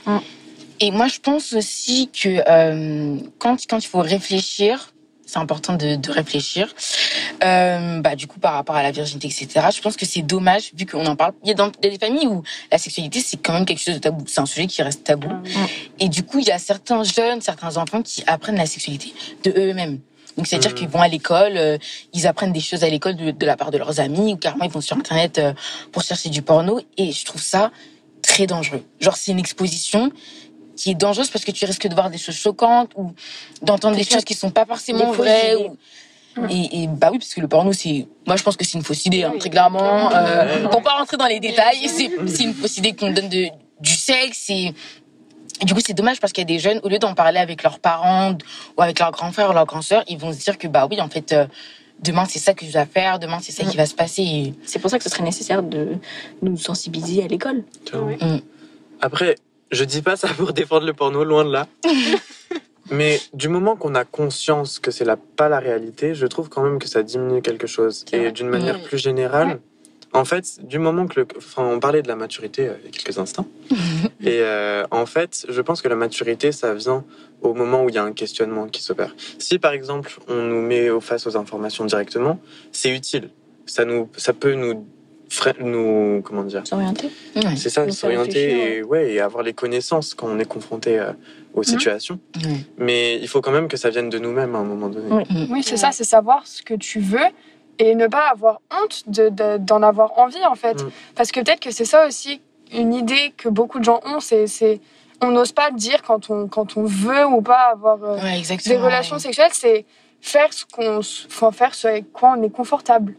Et 0.79 0.91
moi, 0.91 1.07
je 1.07 1.19
pense 1.19 1.53
aussi 1.53 2.09
que 2.11 2.29
euh, 2.47 3.17
quand, 3.39 3.57
quand 3.67 3.79
il 3.83 3.87
faut 3.87 4.01
réfléchir, 4.01 4.91
c'est 5.35 5.41
important 5.41 5.73
de, 5.75 5.95
de 5.97 6.11
réfléchir. 6.11 6.73
Euh, 7.43 7.99
bah, 7.99 8.15
du 8.15 8.25
coup, 8.25 8.39
par 8.39 8.53
rapport 8.53 8.75
à 8.77 8.83
la 8.83 8.91
virginité, 8.91 9.27
etc., 9.27 9.67
je 9.75 9.81
pense 9.81 9.97
que 9.97 10.05
c'est 10.05 10.21
dommage, 10.21 10.71
vu 10.73 10.85
qu'on 10.85 11.05
en 11.05 11.17
parle. 11.17 11.33
Il 11.43 11.49
y, 11.49 11.51
a 11.51 11.55
dans, 11.55 11.71
il 11.81 11.85
y 11.85 11.87
a 11.87 11.91
des 11.91 11.99
familles 11.99 12.27
où 12.27 12.41
la 12.71 12.77
sexualité, 12.77 13.19
c'est 13.19 13.37
quand 13.37 13.51
même 13.53 13.65
quelque 13.65 13.81
chose 13.83 13.95
de 13.95 13.99
tabou. 13.99 14.23
C'est 14.27 14.39
un 14.39 14.45
sujet 14.45 14.65
qui 14.67 14.81
reste 14.81 15.03
tabou. 15.03 15.29
Et 15.99 16.07
du 16.07 16.23
coup, 16.23 16.39
il 16.39 16.47
y 16.47 16.51
a 16.51 16.57
certains 16.59 17.03
jeunes, 17.03 17.41
certains 17.41 17.75
enfants 17.75 18.01
qui 18.01 18.23
apprennent 18.27 18.55
la 18.55 18.65
sexualité 18.65 19.13
de 19.43 19.51
eux-mêmes. 19.57 19.99
Donc, 20.37 20.47
c'est-à-dire 20.47 20.71
Mhm. 20.71 20.77
qu'ils 20.77 20.87
vont 20.87 21.01
à 21.01 21.07
l'école, 21.09 21.53
euh, 21.57 21.77
ils 22.13 22.27
apprennent 22.27 22.53
des 22.53 22.61
choses 22.61 22.83
à 22.85 22.89
l'école 22.89 23.15
de, 23.17 23.31
de 23.31 23.45
la 23.45 23.57
part 23.57 23.71
de 23.71 23.77
leurs 23.77 23.99
amis, 23.99 24.33
ou 24.33 24.37
carrément 24.37 24.63
ils 24.63 24.71
vont 24.71 24.81
sur 24.81 24.95
Internet 24.97 25.37
euh, 25.37 25.53
pour 25.91 26.01
chercher 26.03 26.29
du 26.29 26.41
porno. 26.41 26.79
Et 26.97 27.11
je 27.11 27.25
trouve 27.25 27.41
ça 27.41 27.71
très 28.21 28.47
dangereux. 28.47 28.83
Genre, 29.01 29.17
c'est 29.17 29.31
une 29.31 29.39
exposition 29.39 30.11
qui 30.75 30.91
est 30.91 30.95
dangereuse 30.95 31.29
parce 31.29 31.45
que 31.45 31.51
tu 31.51 31.65
risques 31.65 31.87
de 31.87 31.93
voir 31.93 32.09
des 32.09 32.17
choses 32.17 32.35
choquantes 32.35 32.91
ou 32.95 33.13
d'entendre 33.61 33.95
des 33.95 34.03
choses 34.03 34.23
qui 34.23 34.33
sont 34.33 34.51
pas 34.51 34.65
forcément 34.65 35.11
vraies. 35.11 35.55
Et, 36.49 36.83
et 36.83 36.87
bah 36.87 37.09
oui, 37.11 37.17
parce 37.17 37.33
que 37.33 37.39
le 37.39 37.47
porno, 37.47 37.71
c'est. 37.71 38.07
Moi, 38.27 38.35
je 38.35 38.43
pense 38.43 38.57
que 38.57 38.65
c'est 38.65 38.77
une 38.77 38.83
fausse 38.83 39.05
idée, 39.05 39.23
hein, 39.23 39.33
très 39.39 39.49
clairement. 39.49 40.11
Euh, 40.11 40.67
pour 40.67 40.81
pas 40.81 40.97
rentrer 40.97 41.15
dans 41.15 41.27
les 41.27 41.39
détails, 41.39 41.87
c'est 41.87 42.11
c'est 42.27 42.43
une 42.43 42.53
fausse 42.53 42.75
idée 42.77 42.93
qu'on 42.93 43.11
donne 43.11 43.29
de, 43.29 43.47
du 43.79 43.93
sexe. 43.93 44.49
Et, 44.49 44.73
et 45.61 45.65
du 45.65 45.73
coup, 45.73 45.79
c'est 45.85 45.93
dommage 45.93 46.19
parce 46.19 46.33
qu'il 46.33 46.41
y 46.41 46.47
a 46.51 46.53
des 46.53 46.59
jeunes, 46.59 46.81
au 46.83 46.89
lieu 46.89 46.99
d'en 46.99 47.13
parler 47.13 47.39
avec 47.39 47.63
leurs 47.63 47.79
parents 47.79 48.37
ou 48.77 48.81
avec 48.81 48.99
leurs 48.99 49.11
grands 49.11 49.31
frères 49.31 49.51
ou 49.51 49.53
leurs 49.53 49.65
grands 49.65 49.81
sœurs, 49.81 50.03
ils 50.09 50.17
vont 50.17 50.33
se 50.33 50.39
dire 50.39 50.57
que 50.57 50.67
bah 50.67 50.87
oui, 50.91 50.99
en 50.99 51.07
fait, 51.07 51.31
euh, 51.31 51.47
demain 52.01 52.25
c'est 52.25 52.39
ça 52.39 52.53
que 52.53 52.65
je 52.65 52.71
dois 52.73 52.85
faire, 52.85 53.17
demain 53.17 53.39
c'est 53.41 53.53
ça 53.53 53.63
qui 53.63 53.77
va 53.77 53.85
se 53.85 53.95
passer. 53.95 54.23
Et... 54.23 54.53
C'est 54.65 54.79
pour 54.79 54.89
ça 54.89 54.97
que 54.97 55.05
ce 55.05 55.09
serait 55.09 55.23
nécessaire 55.23 55.63
de 55.63 55.95
nous 56.41 56.57
sensibiliser 56.57 57.23
à 57.23 57.27
l'école. 57.27 57.63
Ouais. 57.93 58.17
Après, 58.99 59.35
je 59.75 59.83
dis 59.83 60.01
pas 60.01 60.15
ça 60.15 60.27
pour 60.29 60.53
défendre 60.53 60.85
le 60.85 60.93
porno, 60.93 61.23
loin 61.23 61.45
de 61.45 61.51
là. 61.51 61.67
Mais 62.91 63.19
du 63.33 63.49
moment 63.49 63.75
qu'on 63.75 63.95
a 63.95 64.05
conscience 64.05 64.77
que 64.79 64.91
c'est 64.91 65.05
la, 65.05 65.17
pas 65.17 65.49
la 65.49 65.59
réalité, 65.59 66.13
je 66.13 66.27
trouve 66.27 66.49
quand 66.49 66.61
même 66.61 66.77
que 66.77 66.87
ça 66.87 67.01
diminue 67.01 67.41
quelque 67.41 67.65
chose. 67.67 68.05
Et 68.13 68.31
d'une 68.31 68.47
manière 68.49 68.75
Ouais. 68.75 68.83
plus 68.83 68.99
générale, 68.99 69.59
en 70.13 70.23
fait, 70.23 70.59
du 70.63 70.77
moment 70.77 71.07
que 71.07 71.21
le. 71.21 71.27
Enfin, 71.35 71.63
on 71.63 71.79
parlait 71.79 72.03
de 72.03 72.07
la 72.07 72.15
maturité 72.15 72.67
euh, 72.67 72.73
il 72.81 72.85
y 72.85 72.87
a 72.89 72.91
quelques 72.91 73.17
instants. 73.17 73.47
Et 74.21 74.39
euh, 74.41 74.85
en 74.91 75.05
fait, 75.07 75.45
je 75.49 75.61
pense 75.61 75.81
que 75.81 75.87
la 75.87 75.95
maturité, 75.95 76.51
ça 76.51 76.73
vient 76.75 77.03
au 77.41 77.53
moment 77.55 77.83
où 77.83 77.89
il 77.89 77.95
y 77.95 77.97
a 77.97 78.03
un 78.03 78.13
questionnement 78.13 78.67
qui 78.67 78.81
s'opère. 78.83 79.15
Si 79.39 79.57
par 79.57 79.73
exemple, 79.73 80.17
on 80.27 80.35
nous 80.35 80.61
met 80.61 80.89
au 80.91 81.01
face 81.01 81.25
aux 81.27 81.35
informations 81.37 81.85
directement, 81.85 82.39
c'est 82.71 82.91
utile. 82.95 83.29
Ça, 83.65 83.83
nous, 83.83 84.09
ça 84.15 84.31
peut 84.33 84.53
nous. 84.53 84.85
Nous 85.59 86.21
comment 86.23 86.43
dire 86.43 86.65
S'orienter. 86.65 87.09
Ouais. 87.35 87.55
c'est 87.55 87.69
ça, 87.69 87.89
s'orienter 87.91 88.77
et, 88.77 88.83
ouais, 88.83 89.13
et 89.13 89.19
avoir 89.21 89.43
les 89.43 89.53
connaissances 89.53 90.13
quand 90.13 90.27
on 90.27 90.39
est 90.39 90.45
confronté 90.45 90.99
euh, 90.99 91.11
aux 91.53 91.63
situations. 91.63 92.19
Ouais. 92.43 92.57
Mais 92.77 93.17
il 93.19 93.27
faut 93.27 93.41
quand 93.41 93.51
même 93.51 93.67
que 93.67 93.77
ça 93.77 93.89
vienne 93.89 94.09
de 94.09 94.19
nous-mêmes 94.19 94.55
à 94.55 94.59
un 94.59 94.63
moment 94.63 94.89
donné. 94.89 95.07
Oui. 95.11 95.47
Oui, 95.51 95.63
c'est 95.63 95.77
ça, 95.77 95.91
c'est 95.91 96.03
savoir 96.03 96.45
ce 96.45 96.61
que 96.61 96.73
tu 96.73 96.99
veux 96.99 97.19
et 97.79 97.95
ne 97.95 98.07
pas 98.07 98.29
avoir 98.31 98.61
honte 98.71 99.03
de- 99.07 99.29
de- 99.29 99.57
d'en 99.57 99.81
avoir 99.83 100.17
envie, 100.17 100.43
en 100.49 100.55
fait. 100.55 100.81
Mm. 100.83 100.91
Parce 101.15 101.31
que 101.31 101.39
peut-être 101.41 101.59
que 101.59 101.71
c'est 101.71 101.85
ça 101.85 102.07
aussi 102.07 102.41
une 102.73 102.93
idée 102.93 103.33
que 103.37 103.49
beaucoup 103.49 103.79
de 103.79 103.83
gens 103.83 103.99
ont, 104.05 104.19
c'est 104.19 104.47
c'est- 104.47 104.79
on 105.21 105.31
n'ose 105.31 105.51
pas 105.53 105.71
dire 105.71 106.01
quand 106.01 106.29
on, 106.29 106.47
quand 106.47 106.77
on 106.77 106.83
veut 106.83 107.25
ou 107.25 107.41
pas 107.41 107.71
avoir 107.73 108.03
euh, 108.03 108.17
Ouais, 108.17 108.41
des 108.65 108.77
relations 108.77 109.17
sexuelles, 109.19 109.51
c'est 109.53 109.85
faire 110.21 110.51
ce 110.51 110.65
qu'on 110.65 111.01
faire 111.51 111.73
ce 111.75 111.87
avec 111.87 112.11
quoi 112.11 112.35
on 112.37 112.43
est 112.43 112.49
confortable. 112.49 113.15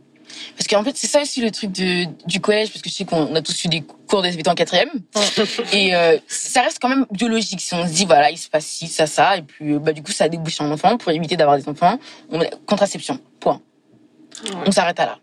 Parce 0.57 0.67
qu'en 0.69 0.83
fait, 0.85 0.97
c'est 0.97 1.07
ça 1.07 1.23
aussi 1.23 1.41
le 1.41 1.51
truc 1.51 1.73
de, 1.73 2.07
du 2.27 2.41
collège, 2.41 2.71
parce 2.71 2.83
que 2.83 2.89
je 2.89 2.95
sais 2.95 3.05
qu'on 3.05 3.35
a 3.35 3.43
tous 3.43 3.65
eu 3.65 3.69
des 3.69 3.83
cours 4.09 4.23
de 4.23 4.29
SVT 4.29 4.51
en 4.51 4.55
quatrième. 4.55 4.91
et 5.73 5.95
euh, 5.95 6.19
ça 6.27 6.63
reste 6.63 6.79
quand 6.81 6.89
même 6.89 7.07
biologique. 7.11 7.61
Si 7.61 7.75
on 7.75 7.87
se 7.87 7.93
dit, 7.93 8.05
voilà, 8.05 8.31
il 8.31 8.39
se 8.39 8.49
passe 8.49 8.67
ci, 8.67 8.89
ça, 8.89 9.07
ça, 9.07 9.37
et 9.37 9.43
puis 9.43 9.73
euh, 9.73 9.79
bah, 9.79 9.93
du 9.93 10.03
coup, 10.03 10.13
ça 10.13 10.29
débouche 10.29 10.61
en 10.61 10.71
enfant. 10.71 10.97
Pour 10.97 11.13
éviter 11.13 11.37
d'avoir 11.37 11.57
des 11.57 11.69
enfants, 11.69 11.99
on 12.31 12.41
contraception, 12.67 13.19
point. 13.41 13.61
Ouais. 14.45 14.51
On 14.67 14.71
s'arrête 14.71 15.01
à 15.01 15.07
là. 15.07 15.19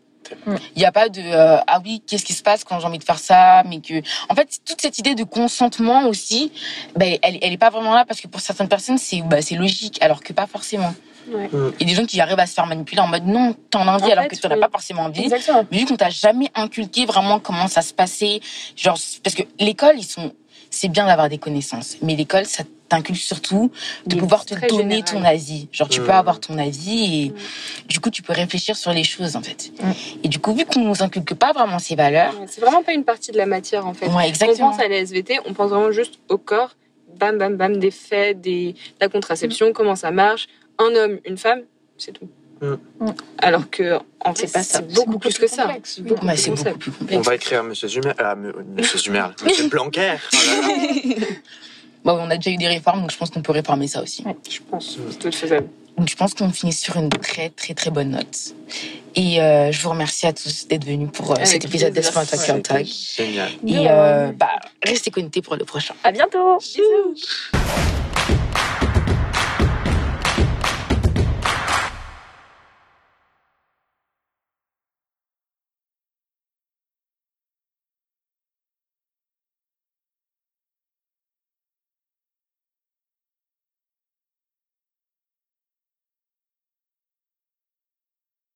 Mm. 0.46 0.56
Il 0.76 0.80
n'y 0.80 0.86
a 0.86 0.92
pas 0.92 1.10
de 1.10 1.22
euh, 1.22 1.58
ah 1.68 1.82
oui 1.84 2.02
qu'est-ce 2.08 2.26
qui 2.26 2.34
se 2.34 2.44
passe 2.44 2.64
quand 2.64 2.80
j'ai 2.80 2.86
envie 2.88 2.98
de 3.00 3.04
faire 3.04 3.20
ça 3.20 3.64
mais 3.68 3.80
que 3.80 3.96
en 4.30 4.36
fait 4.36 4.60
toute 4.66 4.82
cette 4.82 4.98
idée 5.00 5.16
de 5.16 5.24
consentement 5.24 6.08
aussi 6.08 6.52
ben 6.96 7.18
elle 7.22 7.38
elle 7.42 7.54
est 7.54 7.58
pas 7.58 7.70
vraiment 7.70 7.94
là 7.94 8.06
parce 8.06 8.20
que 8.22 8.28
pour 8.28 8.42
certaines 8.42 8.68
personnes 8.70 8.98
c'est 8.98 9.22
bah, 9.22 9.42
c'est 9.42 9.56
logique 9.56 9.98
alors 10.02 10.22
que 10.22 10.34
pas 10.34 10.48
forcément 10.48 10.94
Ouais. 11.34 11.50
il 11.80 11.88
y 11.88 11.90
a 11.90 11.96
des 11.96 12.02
gens 12.02 12.06
qui 12.06 12.20
arrivent 12.20 12.38
à 12.38 12.46
se 12.46 12.54
faire 12.54 12.66
manipuler 12.68 13.00
en 13.00 13.08
mode 13.08 13.26
non 13.26 13.56
t'en 13.70 13.88
as 13.88 13.94
envie 13.94 14.04
En 14.04 14.12
alors 14.12 14.24
fait, 14.26 14.36
que 14.36 14.42
t'en 14.42 14.50
as 14.52 14.56
oui. 14.56 14.60
pas 14.60 14.68
forcément 14.70 15.04
envie 15.04 15.24
Exactement. 15.24 15.64
mais 15.72 15.78
vu 15.78 15.86
qu'on 15.86 15.96
t'a 15.96 16.10
jamais 16.10 16.52
inculqué 16.54 17.06
vraiment 17.06 17.40
comment 17.40 17.70
ça 17.70 17.82
se 17.82 17.94
passait, 17.94 18.42
genre 18.76 18.98
parce 19.24 19.34
que 19.34 19.44
l'école 19.58 19.96
ils 19.98 20.04
sont, 20.04 20.34
c'est 20.74 20.88
bien 20.90 21.06
d'avoir 21.06 21.30
des 21.30 21.38
connaissances, 21.38 21.98
mais 22.02 22.16
l'école 22.16 22.46
ça 22.46 22.64
t'inculque 22.90 23.20
surtout 23.20 23.72
de 24.06 24.16
Il 24.16 24.20
pouvoir 24.20 24.46
te 24.46 24.54
donner 24.54 24.98
général. 24.98 25.04
ton 25.04 25.24
avis. 25.24 25.68
Genre 25.72 25.88
tu 25.90 26.02
Mm. 26.02 26.06
peux 26.06 26.12
avoir 26.12 26.40
ton 26.40 26.58
avis 26.58 27.24
et 27.26 27.30
Mm. 27.30 27.36
du 27.88 28.00
coup 28.00 28.10
tu 28.10 28.22
peux 28.22 28.34
réfléchir 28.34 28.76
sur 28.76 28.92
les 28.92 29.04
choses 29.04 29.36
en 29.36 29.42
fait. 29.42 29.72
Mm. 29.82 29.92
Et 30.24 30.28
du 30.28 30.40
coup 30.40 30.54
vu 30.54 30.66
qu'on 30.66 30.82
nous 30.82 31.02
inculque 31.04 31.34
pas 31.36 31.54
vraiment 31.54 31.80
ces 31.80 31.96
valeurs, 31.96 32.34
C'est 32.48 32.62
vraiment 32.62 32.84
pas 32.84 32.94
une 32.94 33.04
partie 33.04 33.32
de 33.32 33.38
la 33.38 33.46
matière 33.46 33.86
en 33.86 33.94
fait. 33.94 34.08
ouais 34.08 34.12
Quand 34.12 34.18
on 34.18 34.22
exactement. 34.22 34.72
pense 34.72 34.80
à 34.80 34.88
la 34.88 34.98
SVT, 34.98 35.40
on 35.46 35.54
pense 35.54 35.70
vraiment 35.72 35.92
juste 35.92 36.16
au 36.30 36.38
corps, 36.38 36.76
bam 37.18 37.38
bam 37.38 37.56
bam, 37.56 37.78
des 37.78 37.92
faits, 37.92 38.42
des... 38.42 38.76
la 39.00 39.08
contraception, 39.10 39.74
comment 39.74 39.96
ça 39.96 40.12
marche, 40.12 40.48
un 40.80 40.94
homme, 40.96 41.20
une 41.26 41.38
femme, 41.38 41.62
c'est 41.98 42.12
tout. 42.12 42.28
Mm. 43.00 43.10
Alors 43.40 43.70
que 43.70 44.00
en 44.26 44.34
C'est 44.36 44.48
fait, 44.48 44.64
c'est 44.64 44.94
beaucoup 44.94 45.20
plus 45.20 45.38
que 45.38 45.48
ça. 45.48 45.68
oui. 45.68 46.04
Beaucoup 46.04 46.26
plus 46.26 46.38
c'est 46.38 46.50
complexe. 46.52 46.90
On 47.12 47.22
va 47.22 47.36
écrire 47.36 47.64
Monsieur 47.64 47.88
Zumer, 47.88 48.14
ah, 48.18 48.36
me- 48.36 48.54
Monsieur 48.78 48.98
Zumer, 49.00 49.26
Monsieur 49.44 49.68
Blanquer. 49.70 50.16
Oh 50.34 50.38
là 50.62 50.68
là. 51.20 51.26
Bon, 52.06 52.18
on 52.20 52.30
a 52.30 52.36
déjà 52.36 52.52
eu 52.52 52.58
des 52.58 52.68
réformes 52.68 53.02
donc 53.02 53.12
je 53.12 53.18
pense 53.18 53.30
qu'on 53.30 53.42
peut 53.42 53.54
réformer 53.54 53.88
ça 53.88 54.02
aussi. 54.02 54.24
Je 54.50 54.60
pense, 54.70 54.98
c'est 55.10 55.20
tout 55.20 55.32
faisable. 55.32 55.68
Donc 55.98 56.10
je 56.10 56.16
pense 56.16 56.34
qu'on 56.34 56.50
finit 56.50 56.74
sur 56.74 56.98
une 56.98 57.10
très 57.10 57.50
très 57.50 57.74
très 57.74 57.92
bonne 57.92 58.10
note. 58.12 58.54
Et 59.16 59.40
euh, 59.42 59.72
je 59.72 59.82
vous 59.82 59.90
remercie 59.92 60.26
à 60.26 60.34
tous 60.34 60.68
d'être 60.68 60.86
venus 60.86 61.10
pour 61.14 61.32
euh, 61.32 61.36
cet 61.46 61.64
épisode 61.66 61.94
d'Espoir 61.94 62.26
Talk 62.28 62.42
C'était 62.42 62.62
Talk. 62.62 62.88
Génial. 63.16 63.52
Et 63.68 63.86
euh, 63.90 64.32
bah, 64.34 64.50
restez 64.84 65.12
connectés 65.12 65.42
pour 65.42 65.56
le 65.56 65.64
prochain. 65.66 65.94
À 66.04 66.12
bientôt. 66.12 66.58
Bisous. 66.58 67.16